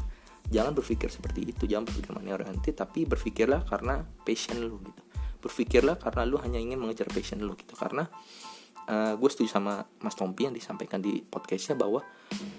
Jangan 0.52 0.76
berpikir 0.76 1.08
seperti 1.08 1.48
itu 1.48 1.64
jangan 1.64 1.88
berpikir 1.88 2.10
money 2.12 2.32
oriented 2.34 2.76
tapi 2.76 3.08
berpikirlah 3.08 3.64
karena 3.64 4.04
passion 4.26 4.60
lu 4.60 4.80
gitu. 4.84 5.02
Berpikirlah 5.40 5.96
karena 5.96 6.24
lu 6.28 6.36
hanya 6.40 6.60
ingin 6.60 6.80
mengejar 6.80 7.08
passion 7.08 7.40
lu 7.40 7.56
gitu. 7.56 7.72
Karena 7.76 8.04
uh, 8.88 9.14
gue 9.16 9.28
setuju 9.32 9.48
sama 9.56 9.84
Mas 10.04 10.16
Tompi 10.16 10.44
yang 10.48 10.54
disampaikan 10.56 11.00
di 11.00 11.24
podcastnya 11.24 11.80
bahwa 11.80 12.04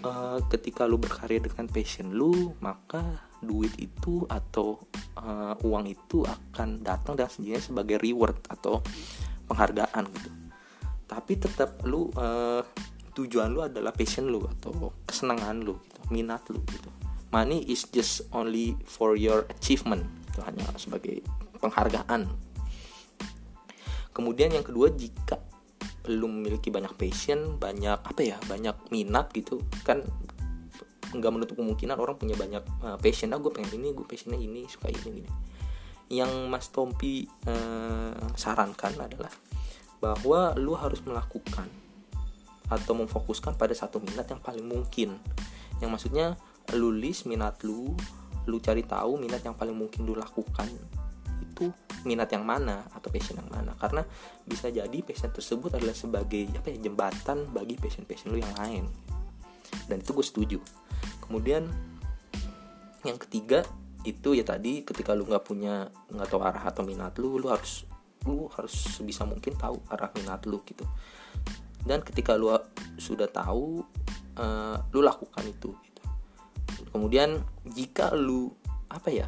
uh, 0.05 0.39
ketika 0.49 0.89
lu 0.89 0.97
berkarya 0.97 1.45
dengan 1.45 1.69
passion 1.69 2.13
lu 2.13 2.58
maka 2.62 3.25
duit 3.45 3.73
itu 3.77 4.25
atau 4.25 4.81
uh, 5.21 5.53
uang 5.62 5.86
itu 5.86 6.25
akan 6.25 6.81
datang 6.81 7.13
dan 7.13 7.29
sendirinya 7.29 7.62
sebagai 7.62 8.01
reward 8.01 8.41
atau 8.49 8.81
penghargaan 9.45 10.10
gitu 10.10 10.44
tapi 11.05 11.37
tetap 11.37 11.81
lu 11.85 12.09
uh, 12.17 12.61
tujuan 13.15 13.53
lu 13.53 13.63
adalah 13.63 13.95
passion 13.95 14.27
lu 14.27 14.43
atau 14.43 14.91
kesenangan 15.07 15.63
lu 15.63 15.77
gitu 15.87 16.01
minat 16.11 16.43
lu 16.51 16.61
gitu. 16.69 16.89
Money 17.33 17.67
is 17.67 17.87
just 17.91 18.27
only 18.31 18.79
for 18.87 19.19
your 19.19 19.43
achievement 19.51 20.07
itu 20.31 20.39
hanya 20.43 20.63
sebagai 20.79 21.19
penghargaan. 21.59 22.27
Kemudian 24.15 24.55
yang 24.55 24.63
kedua 24.63 24.91
jika 24.95 25.39
belum 26.05 26.39
memiliki 26.39 26.69
banyak 26.69 26.93
passion 26.95 27.57
banyak 27.57 27.97
apa 27.97 28.21
ya 28.21 28.37
banyak 28.45 28.77
minat 28.93 29.33
gitu 29.33 29.65
kan 29.81 30.05
nggak 31.11 31.31
menutup 31.33 31.57
kemungkinan 31.57 31.97
orang 31.97 32.15
punya 32.19 32.35
banyak 32.35 32.63
uh, 32.83 32.99
passion. 32.99 33.31
Ah 33.31 33.39
gue 33.39 33.51
pengen 33.51 33.79
ini 33.79 33.95
gue 33.95 34.05
passionnya 34.07 34.39
ini 34.39 34.67
suka 34.67 34.91
ini 34.91 35.09
gini. 35.23 35.31
Yang 36.11 36.31
Mas 36.47 36.69
Tompi 36.69 37.25
uh, 37.49 38.13
sarankan 38.37 38.93
adalah 38.99 39.31
bahwa 39.99 40.53
lu 40.60 40.75
harus 40.75 40.99
melakukan 41.03 41.67
atau 42.65 42.97
memfokuskan 42.97 43.53
pada 43.55 43.73
satu 43.77 44.01
minat 44.01 44.25
yang 44.29 44.41
paling 44.41 44.65
mungkin. 44.65 45.17
Yang 45.79 45.89
maksudnya 45.91 46.27
lu 46.73 46.89
list 46.89 47.29
minat 47.29 47.62
lu 47.62 47.93
lu 48.45 48.62
cari 48.62 48.86
tahu 48.86 49.17
minat 49.17 49.41
yang 49.41 49.58
paling 49.58 49.73
mungkin 49.73 50.05
lu 50.05 50.17
lakukan. 50.17 50.69
Itu 51.41 51.73
minat 52.05 52.29
yang 52.34 52.45
mana 52.45 52.86
atau 52.93 53.10
passion 53.10 53.38
yang 53.38 53.49
mana. 53.49 53.73
Karena 53.77 54.05
bisa 54.45 54.69
jadi 54.69 54.97
passion 55.01 55.34
tersebut 55.34 55.77
adalah 55.77 55.93
sebagai 55.97 56.49
apa 56.58 56.73
ya 56.73 56.77
jembatan 56.89 57.49
bagi 57.53 57.77
passion 57.77 58.05
passion 58.05 58.34
lu 58.34 58.41
yang 58.41 58.53
lain. 58.58 58.86
Dan 59.89 60.01
itu 60.01 60.13
gue 60.13 60.25
setuju. 60.25 60.60
Kemudian 61.25 61.69
yang 63.05 63.17
ketiga 63.21 63.65
itu 64.05 64.38
ya 64.38 64.45
tadi 64.45 64.86
ketika 64.86 65.17
lu 65.17 65.25
nggak 65.25 65.45
punya 65.45 65.89
nggak 66.13 66.29
tahu 66.29 66.41
arah 66.45 66.62
atau 66.62 66.86
minat 66.86 67.17
lu 67.17 67.41
lu 67.41 67.49
harus 67.49 67.89
lu 68.25 68.49
harus 68.53 68.73
sebisa 68.97 69.23
mungkin 69.23 69.53
tahu 69.55 69.79
arah 69.89 70.09
minat 70.17 70.43
lu 70.49 70.61
gitu 70.65 70.85
dan 71.85 72.01
ketika 72.01 72.33
lu 72.33 72.49
sudah 72.97 73.29
tahu 73.29 73.85
uh, 74.41 74.77
lu 74.91 74.99
lakukan 75.05 75.45
itu 75.45 75.71
gitu. 75.85 76.01
kemudian 76.89 77.45
jika 77.63 78.11
lu 78.17 78.49
apa 78.89 79.09
ya 79.13 79.27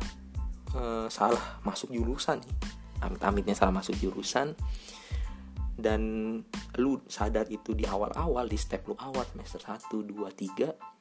uh, 0.74 1.06
salah 1.08 1.62
masuk 1.62 1.94
jurusan 1.94 2.42
nih 2.42 2.56
amit-amitnya 3.02 3.54
salah 3.54 3.74
masuk 3.78 3.94
jurusan 4.02 4.58
dan 5.78 6.02
lu 6.82 6.98
sadar 7.06 7.46
itu 7.54 7.78
di 7.78 7.86
awal-awal 7.86 8.50
di 8.50 8.58
step 8.58 8.90
lu 8.90 8.98
awal 8.98 9.22
semester 9.30 9.62
1, 9.62 9.94
2, 9.94 10.26
3 10.74 10.98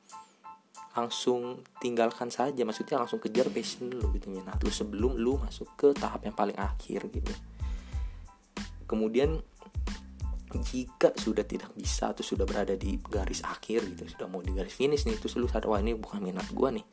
langsung 0.96 1.60
tinggalkan 1.80 2.28
saja 2.28 2.64
maksudnya 2.64 3.00
langsung 3.00 3.20
kejar 3.20 3.48
passion 3.48 3.88
lu 3.88 4.12
gitu 4.16 4.28
minat 4.28 4.60
lu 4.60 4.68
sebelum 4.68 5.16
lu 5.16 5.40
masuk 5.40 5.68
ke 5.76 5.88
tahap 5.96 6.24
yang 6.24 6.36
paling 6.36 6.56
akhir 6.56 7.08
gitu 7.08 7.32
kemudian 8.86 9.42
jika 10.56 11.12
sudah 11.12 11.44
tidak 11.44 11.74
bisa 11.76 12.14
atau 12.14 12.24
sudah 12.24 12.48
berada 12.48 12.72
di 12.78 12.96
garis 13.02 13.44
akhir 13.44 13.84
gitu 13.92 14.08
sudah 14.16 14.26
mau 14.30 14.40
di 14.40 14.54
garis 14.54 14.72
finish 14.72 15.04
nih 15.04 15.18
itu 15.18 15.28
lu 15.36 15.50
sadar 15.50 15.68
wah 15.68 15.82
ini 15.82 15.92
bukan 15.98 16.22
minat 16.22 16.48
gua 16.54 16.72
nih. 16.72 16.86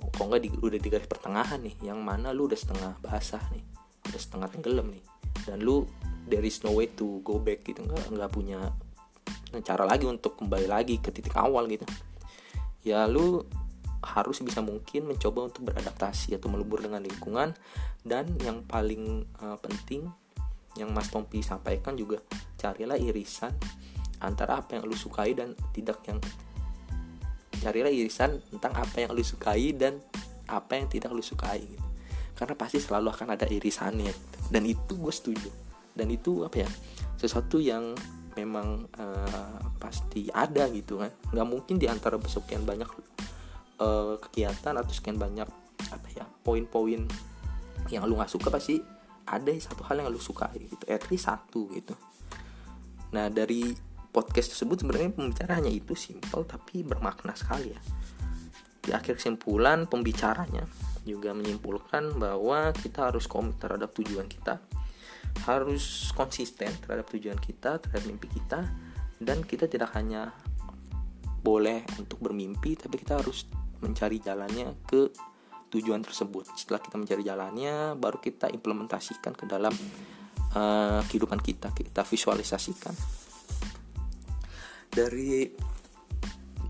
Kok 0.00 0.24
nggak 0.32 0.40
di, 0.40 0.48
udah 0.60 0.80
di 0.80 0.88
garis 0.88 1.08
pertengahan 1.08 1.60
nih 1.60 1.76
yang 1.84 2.00
mana 2.00 2.32
lu 2.32 2.48
udah 2.48 2.56
setengah 2.56 2.92
basah 3.04 3.40
nih 3.52 3.64
udah 4.10 4.20
setengah 4.20 4.48
tenggelam 4.50 4.90
nih. 4.90 5.04
Dan 5.46 5.62
lu 5.62 5.86
there 6.26 6.44
is 6.44 6.60
no 6.66 6.74
way 6.74 6.90
to 6.90 7.22
go 7.22 7.38
back 7.38 7.62
gitu. 7.62 7.84
Nggak 7.84 8.10
nggak 8.10 8.30
punya 8.32 8.74
cara 9.62 9.84
lagi 9.86 10.06
untuk 10.06 10.38
kembali 10.40 10.66
lagi 10.66 10.98
ke 10.98 11.14
titik 11.14 11.36
awal 11.36 11.70
gitu. 11.70 11.86
Ya 12.82 13.04
lu 13.06 13.44
harus 14.00 14.40
bisa 14.40 14.64
mungkin 14.64 15.12
mencoba 15.12 15.52
untuk 15.52 15.68
beradaptasi 15.68 16.32
atau 16.40 16.48
melebur 16.48 16.80
dengan 16.80 17.04
lingkungan. 17.04 17.52
Dan 18.00 18.32
yang 18.40 18.64
paling 18.64 19.28
uh, 19.44 19.60
penting 19.60 20.08
yang 20.80 20.90
Mas 20.96 21.12
Tompi 21.12 21.44
sampaikan 21.44 21.92
juga 21.92 22.24
carilah 22.56 22.96
irisan 22.96 23.52
antara 24.20 24.60
apa 24.60 24.80
yang 24.80 24.88
lu 24.88 24.96
sukai 24.96 25.36
dan 25.36 25.52
tidak 25.76 26.00
yang 26.08 26.16
carilah 27.60 27.92
irisan 27.92 28.40
tentang 28.48 28.72
apa 28.80 28.96
yang 29.04 29.12
lu 29.12 29.20
sukai 29.20 29.76
dan 29.76 30.00
apa 30.48 30.80
yang 30.80 30.88
tidak 30.88 31.12
lu 31.12 31.20
sukai 31.20 31.60
gitu. 31.60 31.88
karena 32.34 32.56
pasti 32.56 32.80
selalu 32.80 33.12
akan 33.12 33.36
ada 33.36 33.44
irisannya 33.44 34.08
gitu. 34.08 34.36
dan 34.48 34.62
itu 34.64 34.92
gue 34.96 35.12
setuju 35.12 35.50
dan 35.92 36.08
itu 36.08 36.42
apa 36.48 36.64
ya 36.64 36.70
sesuatu 37.20 37.60
yang 37.60 37.92
memang 38.38 38.88
uh, 38.96 39.60
pasti 39.76 40.32
ada 40.32 40.70
gitu 40.72 41.02
kan 41.04 41.12
nggak 41.34 41.48
mungkin 41.48 41.76
di 41.76 41.90
antara 41.90 42.16
sekian 42.24 42.64
banyak 42.64 42.88
uh, 43.82 44.16
kegiatan 44.28 44.74
atau 44.76 44.92
sekian 44.94 45.20
banyak 45.20 45.48
apa 45.90 46.08
ya 46.16 46.24
poin-poin 46.44 47.04
yang 47.88 48.02
lu 48.06 48.16
nggak 48.16 48.30
suka 48.30 48.48
pasti 48.48 48.80
ada 49.30 49.54
satu 49.56 49.86
hal 49.86 50.02
yang 50.02 50.10
lu 50.10 50.18
suka 50.18 50.50
gitu 50.58 50.84
at 50.90 51.06
least 51.08 51.30
satu 51.30 51.70
gitu 51.72 51.94
nah 53.14 53.30
dari 53.30 53.90
podcast 54.10 54.54
tersebut 54.54 54.82
sebenarnya 54.82 55.14
pembicaranya 55.14 55.70
itu 55.70 55.94
simpel 55.94 56.42
tapi 56.42 56.82
bermakna 56.82 57.32
sekali 57.38 57.70
ya. 57.70 57.80
Di 58.82 58.90
akhir 58.90 59.22
kesimpulan 59.22 59.86
pembicaranya 59.86 60.66
juga 61.06 61.30
menyimpulkan 61.32 62.18
bahwa 62.18 62.74
kita 62.74 63.10
harus 63.10 63.30
komit 63.30 63.56
terhadap 63.62 63.94
tujuan 63.94 64.26
kita, 64.26 64.58
harus 65.46 66.10
konsisten 66.12 66.74
terhadap 66.82 67.06
tujuan 67.14 67.38
kita, 67.38 67.78
terhadap 67.78 68.04
mimpi 68.04 68.28
kita, 68.34 68.66
dan 69.22 69.46
kita 69.46 69.70
tidak 69.70 69.94
hanya 69.94 70.34
boleh 71.40 71.86
untuk 71.96 72.20
bermimpi, 72.20 72.76
tapi 72.76 73.00
kita 73.00 73.16
harus 73.16 73.48
mencari 73.80 74.20
jalannya 74.20 74.76
ke 74.84 75.08
tujuan 75.70 76.02
tersebut. 76.02 76.50
Setelah 76.58 76.82
kita 76.82 76.96
mencari 76.98 77.22
jalannya, 77.22 77.94
baru 77.94 78.18
kita 78.18 78.50
implementasikan 78.50 79.32
ke 79.38 79.46
dalam 79.46 79.72
uh, 80.58 81.00
kehidupan 81.06 81.38
kita, 81.38 81.70
kita 81.70 82.02
visualisasikan. 82.02 82.92
Dari 84.90 85.46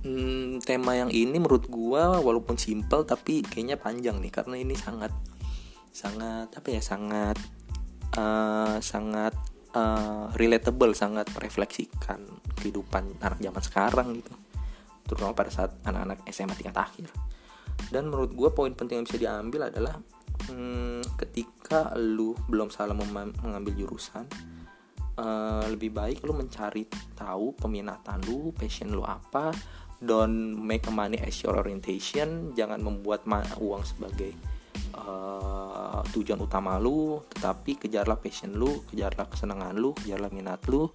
hmm, 0.05 0.61
tema 0.61 0.92
yang 0.92 1.09
ini 1.09 1.40
menurut 1.40 1.66
gua 1.72 2.20
walaupun 2.20 2.61
simple 2.61 3.09
tapi 3.09 3.40
kayaknya 3.40 3.80
panjang 3.80 4.20
nih 4.20 4.32
karena 4.32 4.61
ini 4.61 4.76
sangat 4.76 5.12
sangat 5.90 6.53
apa 6.53 6.68
ya 6.68 6.84
sangat 6.84 7.40
uh, 8.20 8.76
sangat 8.84 9.32
uh, 9.72 10.28
relatable 10.36 10.92
sangat 10.92 11.32
merefleksikan 11.32 12.20
kehidupan 12.61 13.16
anak 13.24 13.40
zaman 13.40 13.62
sekarang 13.64 14.09
gitu. 14.20 14.36
Terutama 15.09 15.32
pada 15.32 15.48
saat 15.48 15.72
anak-anak 15.88 16.28
SMA 16.28 16.55
tingkat 16.55 16.76
akhir 16.76 17.30
dan 17.89 18.12
menurut 18.12 18.37
gue 18.37 18.51
poin 18.53 18.72
penting 18.76 19.01
yang 19.01 19.07
bisa 19.09 19.18
diambil 19.18 19.72
adalah 19.72 19.97
hmm, 20.53 21.16
ketika 21.16 21.97
lu 21.97 22.37
belum 22.53 22.68
salah 22.68 22.93
mengambil 22.93 23.72
jurusan 23.72 24.28
uh, 25.16 25.64
lebih 25.72 25.97
baik 25.97 26.20
lu 26.28 26.37
mencari 26.37 26.85
tahu 27.16 27.57
peminatan 27.57 28.20
lu 28.28 28.53
passion 28.53 28.93
lu 28.93 29.03
apa 29.03 29.57
don't 30.01 30.57
make 30.57 30.89
money 30.89 31.20
as 31.20 31.37
your 31.45 31.61
orientation. 31.61 32.57
Jangan 32.57 32.81
membuat 32.81 33.28
uang 33.61 33.85
sebagai 33.85 34.33
uh, 34.97 36.01
tujuan 36.11 36.41
utama 36.41 36.81
lu 36.81 37.20
tetapi 37.37 37.87
kejarlah 37.87 38.16
passion 38.16 38.57
lu 38.57 38.83
kejarlah 38.89 39.28
kesenangan 39.28 39.76
lu 39.76 39.93
kejarlah 39.93 40.33
minat 40.33 40.64
lu. 40.66 40.89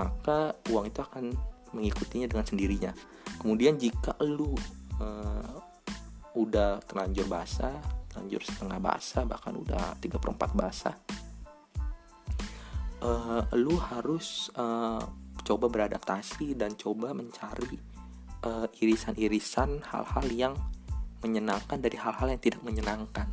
Maka 0.00 0.56
uang 0.72 0.88
itu 0.88 1.00
akan 1.04 1.36
mengikutinya 1.76 2.26
dengan 2.26 2.48
sendirinya. 2.48 2.92
Kemudian 3.38 3.76
jika 3.76 4.16
lu 4.24 4.56
uh, 4.98 5.67
udah 6.38 6.78
terlanjur 6.86 7.26
basah 7.26 7.98
terlanjur 8.18 8.42
setengah 8.42 8.82
basah 8.82 9.22
bahkan 9.22 9.54
udah 9.54 9.94
3 10.02 10.18
per 10.18 10.30
4 10.34 10.58
basah. 10.58 10.96
Uh, 12.98 13.46
lu 13.54 13.78
harus 13.78 14.50
uh, 14.58 14.98
coba 15.46 15.70
beradaptasi 15.70 16.58
dan 16.58 16.74
coba 16.74 17.14
mencari 17.14 17.78
irisan-irisan 18.78 19.82
hal-hal 19.90 20.26
yang 20.30 20.54
menyenangkan 21.26 21.82
dari 21.82 21.98
hal-hal 21.98 22.30
yang 22.30 22.38
tidak 22.38 22.62
menyenangkan. 22.62 23.26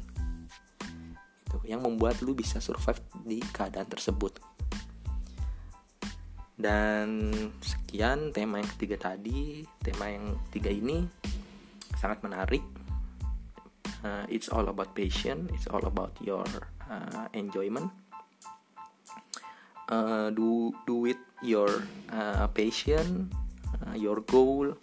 Itu 1.45 1.61
yang 1.65 1.85
membuat 1.85 2.25
lu 2.25 2.33
bisa 2.33 2.57
survive 2.57 2.99
di 3.21 3.37
keadaan 3.37 3.85
tersebut. 3.85 4.41
Dan 6.57 7.31
sekian 7.61 8.33
tema 8.33 8.57
yang 8.57 8.69
ketiga 8.75 9.13
tadi. 9.13 9.61
Tema 9.77 10.09
yang 10.09 10.41
ketiga 10.49 10.73
ini 10.73 11.05
sangat 12.01 12.25
menarik 12.25 12.74
uh, 14.05 14.29
it's 14.29 14.53
all 14.53 14.69
about 14.69 14.93
passion. 14.93 15.49
It's 15.57 15.65
all 15.65 15.81
about 15.81 16.13
your 16.21 16.45
uh, 16.85 17.25
enjoyment. 17.33 17.89
Uh, 19.89 20.29
do 20.29 20.73
do 20.85 21.09
it 21.09 21.17
your 21.41 21.69
uh, 22.09 22.45
passion 22.53 23.29
uh, 23.85 23.93
your 23.93 24.21
goal 24.25 24.73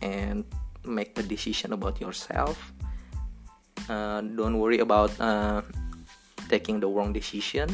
and 0.00 0.44
make 0.84 1.16
a 1.18 1.24
decision 1.24 1.72
about 1.72 2.00
yourself. 2.00 2.72
Uh, 3.88 4.20
don't 4.20 4.58
worry 4.58 4.78
about 4.80 5.10
uh, 5.20 5.62
taking 6.48 6.80
the 6.80 6.88
wrong 6.88 7.12
decision. 7.12 7.68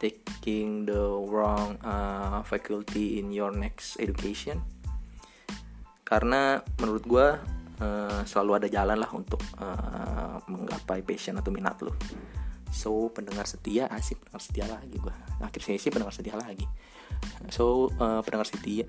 Taking 0.00 0.88
the 0.88 1.12
wrong 1.28 1.76
uh, 1.84 2.40
faculty 2.42 3.20
in 3.20 3.32
your 3.32 3.52
next 3.52 4.00
education. 4.00 4.64
Karena 6.08 6.64
menurut 6.80 7.04
gue 7.04 7.28
uh, 7.80 8.22
selalu 8.24 8.64
ada 8.64 8.68
jalan 8.68 8.96
lah 9.00 9.10
untuk 9.12 9.40
uh, 9.58 10.38
menggapai 10.46 11.02
passion 11.02 11.36
atau 11.40 11.50
minat 11.50 11.80
lo 11.82 11.96
so 12.70 13.10
pendengar 13.10 13.50
setia 13.50 13.90
asik 13.90 14.22
pendengar 14.22 14.42
setia 14.46 14.64
lagi 14.70 14.94
gue 14.94 15.14
akhir 15.42 15.60
sesi 15.64 15.90
pendengar 15.90 16.14
setia 16.14 16.38
lagi. 16.38 16.68
So 17.50 17.90
uh, 17.98 18.22
pendengar 18.22 18.46
setia 18.46 18.86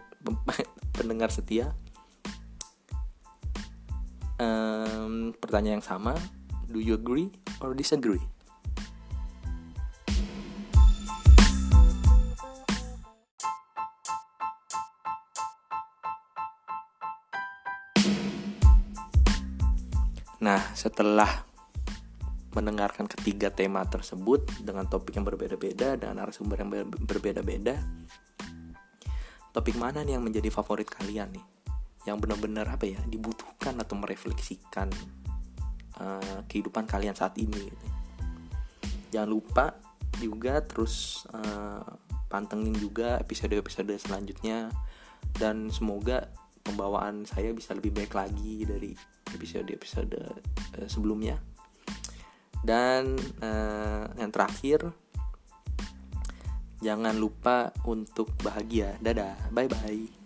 pendengar 0.97 1.29
setia 1.33 1.73
um, 4.37 5.33
pertanyaan 5.37 5.81
yang 5.81 5.85
sama 5.85 6.13
do 6.69 6.79
you 6.79 6.95
agree 6.95 7.33
or 7.59 7.73
disagree 7.73 8.21
setelah 20.81 21.45
mendengarkan 22.57 23.05
ketiga 23.05 23.53
tema 23.53 23.85
tersebut 23.85 24.49
dengan 24.65 24.89
topik 24.89 25.13
yang 25.13 25.29
berbeda-beda 25.29 25.93
dan 25.93 26.17
narasumber 26.17 26.57
yang 26.57 26.89
berbeda-beda, 26.89 27.77
topik 29.53 29.77
mana 29.77 30.01
nih 30.01 30.17
yang 30.17 30.25
menjadi 30.25 30.49
favorit 30.49 30.89
kalian 30.89 31.37
nih? 31.37 31.45
yang 32.05 32.17
benar-benar 32.17 32.65
apa 32.65 32.89
ya 32.89 32.97
dibutuhkan 33.05 33.77
atau 33.77 33.93
merefleksikan 33.93 34.89
uh, 36.01 36.39
kehidupan 36.49 36.89
kalian 36.89 37.13
saat 37.13 37.37
ini 37.37 37.69
gitu. 37.69 37.87
jangan 39.13 39.29
lupa 39.29 39.65
juga 40.17 40.65
terus 40.65 41.25
uh, 41.29 41.85
pantengin 42.25 42.73
juga 42.73 43.21
episode-episode 43.21 43.93
selanjutnya 44.01 44.73
dan 45.37 45.69
semoga 45.69 46.33
pembawaan 46.65 47.25
saya 47.29 47.53
bisa 47.53 47.77
lebih 47.77 47.93
baik 47.93 48.17
lagi 48.17 48.65
dari 48.65 48.91
episode-episode 49.33 50.15
uh, 50.17 50.87
sebelumnya. 50.87 51.39
Dan 52.61 53.17
uh, 53.41 54.05
yang 54.21 54.29
terakhir 54.29 54.93
jangan 56.81 57.17
lupa 57.17 57.73
untuk 57.89 58.33
bahagia. 58.41 58.97
Dadah 59.01 59.49
bye 59.53 59.69
bye 59.69 60.20